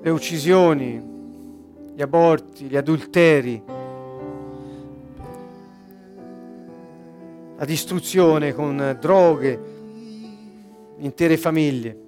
[0.00, 1.02] le uccisioni,
[1.96, 3.60] gli aborti, gli adulteri,
[7.56, 9.60] la distruzione con droghe,
[10.98, 12.02] intere famiglie.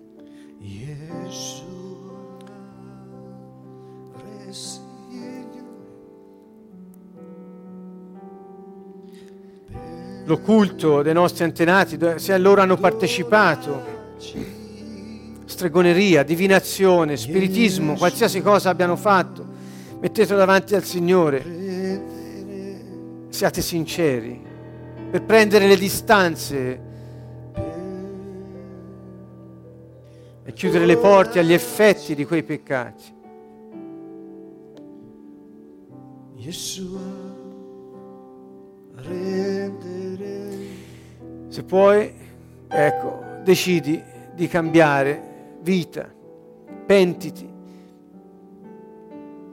[10.26, 13.94] L'occulto dei nostri antenati, se loro hanno partecipato,
[15.44, 19.44] stregoneria, divinazione, spiritismo, qualsiasi cosa abbiano fatto,
[20.00, 21.44] mettetelo davanti al Signore,
[23.28, 24.42] siate sinceri,
[25.10, 26.80] per prendere le distanze
[30.44, 33.14] e chiudere le porte agli effetti di quei peccati.
[36.34, 37.26] Yeshua.
[41.56, 42.12] Se puoi,
[42.68, 44.02] ecco, decidi
[44.34, 46.06] di cambiare vita,
[46.84, 47.48] pentiti,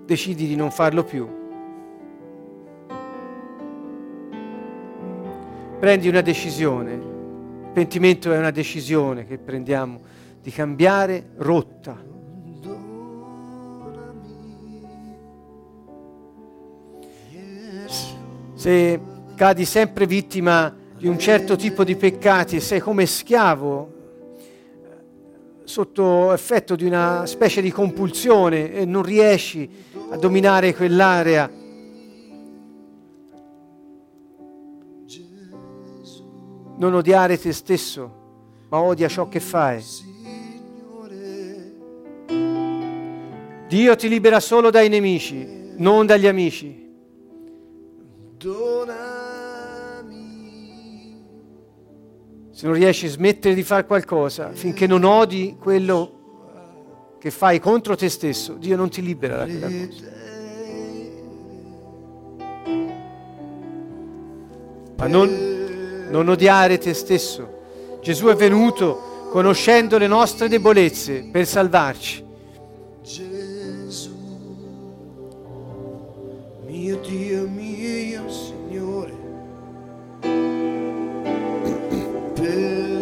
[0.03, 1.25] decidi di non farlo più.
[5.79, 10.01] Prendi una decisione, il pentimento è una decisione che prendiamo
[10.41, 12.03] di cambiare rotta.
[18.55, 19.01] Se
[19.35, 23.91] cadi sempre vittima di un certo tipo di peccati e sei come schiavo
[25.65, 29.69] sotto effetto di una specie di compulsione e non riesci
[30.11, 31.51] a dominare quell'area.
[36.77, 38.11] Non odiare te stesso,
[38.69, 39.83] ma odia ciò che fai.
[43.67, 46.81] Dio ti libera solo dai nemici, non dagli amici.
[52.53, 57.95] Se non riesci a smettere di fare qualcosa, finché non odi quello che fai contro
[57.95, 60.11] te stesso, Dio non ti libera da quella cosa.
[64.97, 67.61] Ma non, non odiare te stesso.
[68.01, 72.23] Gesù è venuto conoscendo le nostre debolezze per salvarci.
[73.01, 74.15] Gesù,
[76.67, 78.12] mio Dio mio
[82.43, 82.92] fill.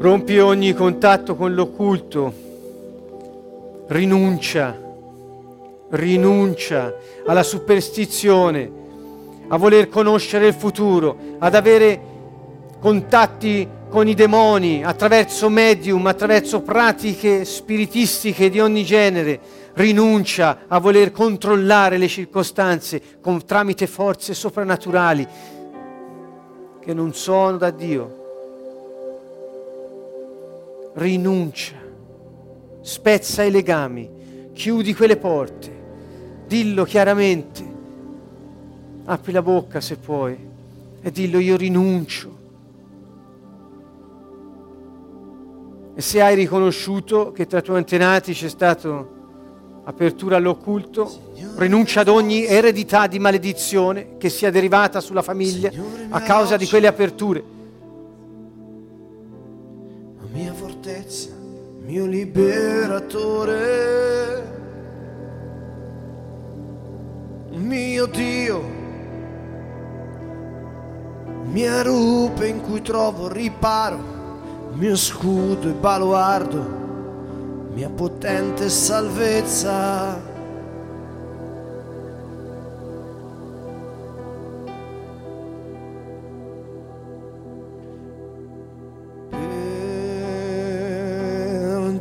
[0.00, 2.32] Rompi ogni contatto con l'occulto,
[3.88, 4.80] rinuncia,
[5.90, 6.94] rinuncia
[7.26, 8.70] alla superstizione,
[9.48, 12.00] a voler conoscere il futuro, ad avere
[12.78, 19.40] contatti con i demoni attraverso medium, attraverso pratiche spiritistiche di ogni genere.
[19.72, 25.26] Rinuncia a voler controllare le circostanze con, tramite forze soprannaturali
[26.80, 28.17] che non sono da Dio
[30.98, 31.76] rinuncia,
[32.80, 35.76] spezza i legami, chiudi quelle porte,
[36.46, 37.64] dillo chiaramente,
[39.04, 40.36] apri la bocca se puoi
[41.00, 42.36] e dillo io rinuncio.
[45.94, 49.06] E se hai riconosciuto che tra i tuoi antenati c'è stata
[49.84, 55.70] apertura all'occulto, rinuncia ad ogni eredità di maledizione che sia derivata sulla famiglia
[56.10, 57.56] a causa di quelle aperture.
[61.88, 63.62] Mio liberatore,
[67.52, 68.62] mio Dio,
[71.44, 73.98] mia rupe in cui trovo riparo,
[74.74, 76.62] mio scudo e baluardo,
[77.72, 80.27] mia potente salvezza.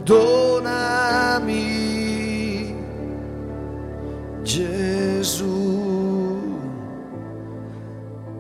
[0.08, 1.54] Perdonami,
[4.42, 5.50] Gesù,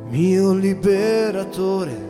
[0.07, 2.06] mio liberatore.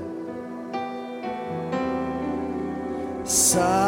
[3.23, 3.81] Salvami,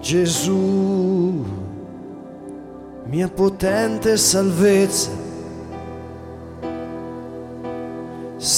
[0.00, 1.44] Gesù,
[3.06, 5.23] mia potente salvezza.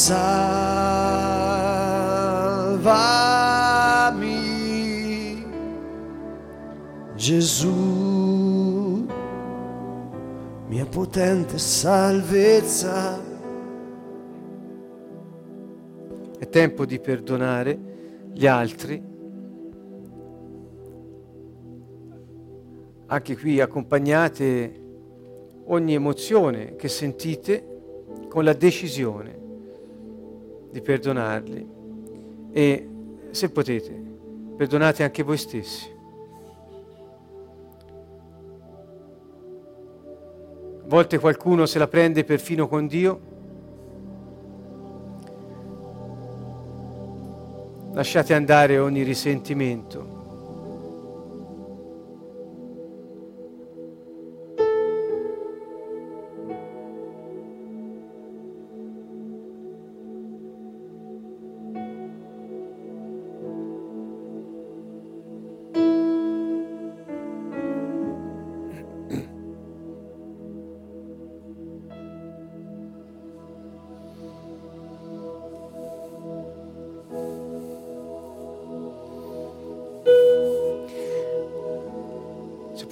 [0.07, 0.24] Salvami,
[7.16, 9.05] Gesù,
[10.69, 13.20] mia potente salvezza.
[16.39, 17.77] È tempo di perdonare
[18.33, 19.03] gli altri.
[23.07, 24.85] Anche qui accompagnate
[25.65, 29.45] ogni emozione che sentite con la decisione
[30.77, 31.69] di perdonarli
[32.53, 32.89] e
[33.31, 34.05] se potete
[34.59, 35.90] perdonate anche voi stessi.
[40.82, 43.20] A volte qualcuno se la prende perfino con Dio.
[47.93, 50.15] Lasciate andare ogni risentimento.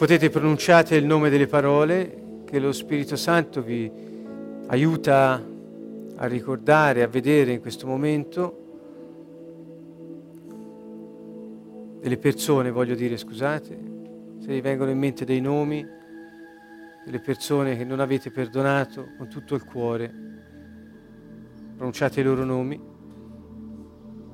[0.05, 3.91] Potete pronunciate il nome delle parole che lo Spirito Santo vi
[4.67, 5.43] aiuta
[6.17, 8.59] a ricordare, a vedere in questo momento.
[12.03, 13.79] Delle persone, voglio dire, scusate,
[14.41, 15.83] se vi vengono in mente dei nomi,
[17.07, 20.13] delle persone che non avete perdonato con tutto il cuore,
[21.77, 22.79] pronunciate i loro nomi,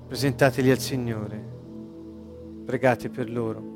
[0.09, 1.45] presentateli al Signore,
[2.65, 3.70] pregate per loro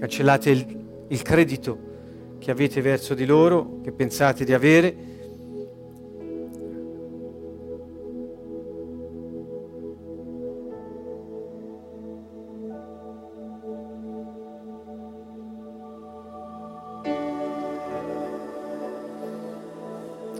[0.00, 0.66] cancellate il,
[1.08, 1.78] il credito
[2.38, 5.08] che avete verso di loro, che pensate di avere.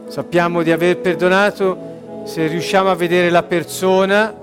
[0.08, 4.39] Sappiamo di aver perdonato se riusciamo a vedere la persona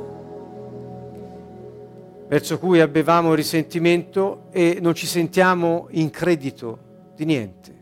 [2.27, 7.75] verso cui avevamo risentimento e non ci sentiamo in credito di niente.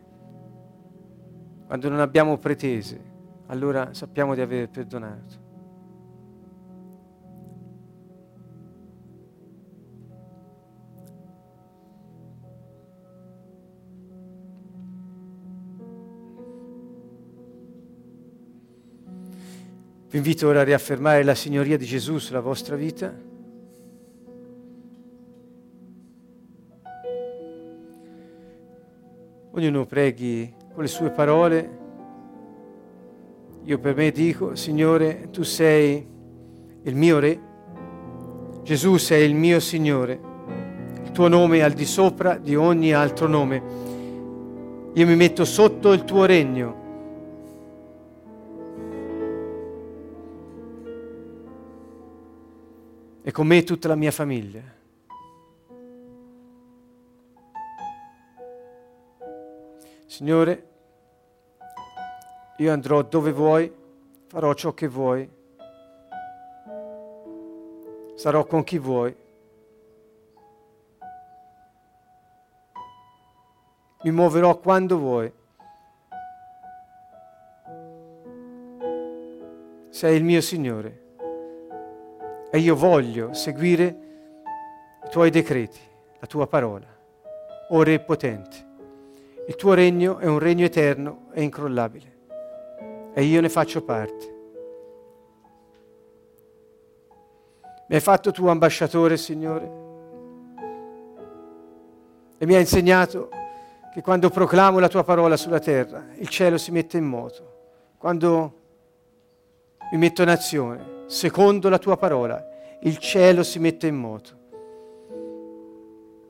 [1.66, 3.00] Quando non abbiamo pretese,
[3.48, 5.44] allora sappiamo di aver perdonato.
[20.08, 23.35] Vi invito ora a riaffermare la signoria di Gesù sulla vostra vita.
[29.56, 31.77] Ognuno preghi con le sue parole.
[33.64, 36.06] Io per me dico, Signore, tu sei
[36.84, 37.40] il mio Re,
[38.64, 40.19] Gesù sei il mio Signore,
[41.03, 43.64] il tuo nome è al di sopra di ogni altro nome.
[44.94, 46.84] Io mi metto sotto il tuo regno.
[53.23, 54.74] E con me tutta la mia famiglia.
[60.06, 60.68] Signore,
[62.57, 63.73] io andrò dove vuoi,
[64.27, 65.30] farò ciò che vuoi,
[68.15, 69.15] sarò con chi vuoi.
[74.03, 75.34] Mi muoverò quando vuoi.
[79.90, 81.03] Sei il mio Signore
[82.52, 83.98] e io voglio seguire
[85.03, 85.80] i tuoi decreti,
[86.19, 86.88] la tua parola,
[87.69, 88.73] o Re potente.
[89.48, 92.14] Il tuo regno è un regno eterno e incrollabile
[93.14, 94.34] e io ne faccio parte.
[97.88, 99.72] Mi hai fatto tuo ambasciatore, Signore,
[102.38, 103.30] e mi hai insegnato
[103.94, 107.54] che quando proclamo la tua parola sulla terra, il cielo si mette in moto.
[107.98, 108.54] Quando
[109.92, 112.44] mi metto in azione, secondo la tua parola,
[112.82, 114.38] il cielo si mette in moto.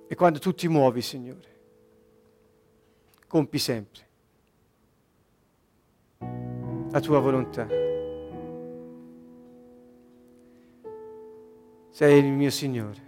[0.08, 1.55] E quando tu ti muovi, Signore,
[3.36, 4.08] compi sempre
[6.90, 7.68] la tua volontà.
[11.90, 13.02] Sei il mio Signore.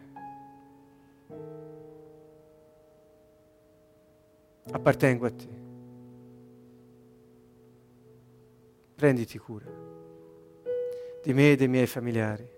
[4.70, 5.48] Appartengo a te.
[8.96, 9.72] Prenditi cura
[11.24, 12.50] di me e dei miei familiari.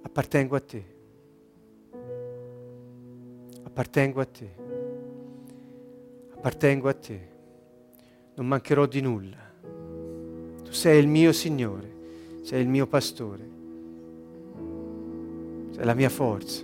[0.00, 0.84] Appartengo a te.
[3.62, 4.65] Appartengo a te
[6.46, 7.28] appartengo a te,
[8.36, 9.36] non mancherò di nulla.
[10.62, 11.92] Tu sei il mio Signore,
[12.42, 13.48] sei il mio pastore,
[15.72, 16.62] sei la mia forza,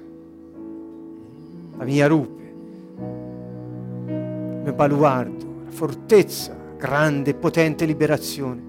[1.78, 2.42] la mia rupe,
[4.06, 8.62] il mio baluardo, la fortezza, grande e potente liberazione.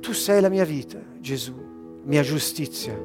[0.00, 2.96] Tu sei la mia vita, Gesù, la mia giustizia.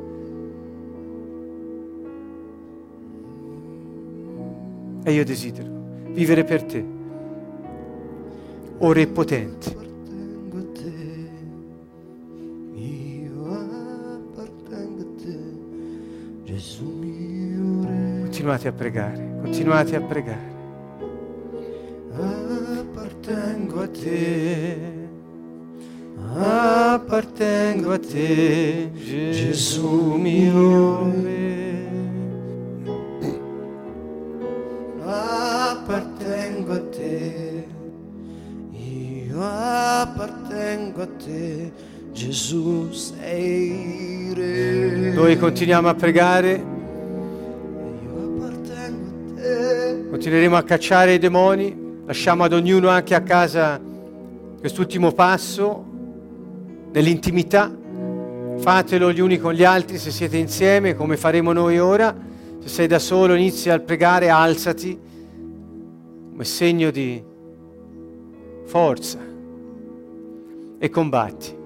[5.06, 5.78] E io desidero
[6.12, 6.98] vivere per te
[8.80, 9.78] o Re potente.
[18.40, 20.58] Continuate a pregare, continuate a pregare.
[22.14, 25.08] Appartengo a te,
[26.36, 31.39] appartengo a te, Gesù mio Re.
[42.20, 45.14] Gesù sei re.
[45.14, 46.52] Noi continuiamo a pregare.
[48.04, 50.10] Io appartengo a te.
[50.10, 52.02] Continueremo a cacciare i demoni.
[52.06, 53.80] Lasciamo ad ognuno anche a casa
[54.60, 55.86] quest'ultimo passo
[56.92, 57.74] nell'intimità.
[58.58, 62.14] Fatelo gli uni con gli altri se siete insieme, come faremo noi ora.
[62.60, 65.00] Se sei da solo, inizia a pregare, alzati
[66.32, 67.24] come segno di
[68.66, 69.20] forza
[70.78, 71.59] e combatti.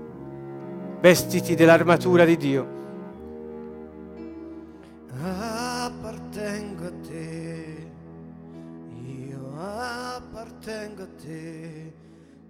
[1.04, 2.68] Vestiti dell'armatura di Dio.
[5.22, 7.92] Appartengo a te,
[9.06, 11.94] io appartengo a te,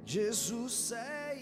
[0.03, 1.32] Gesù sei.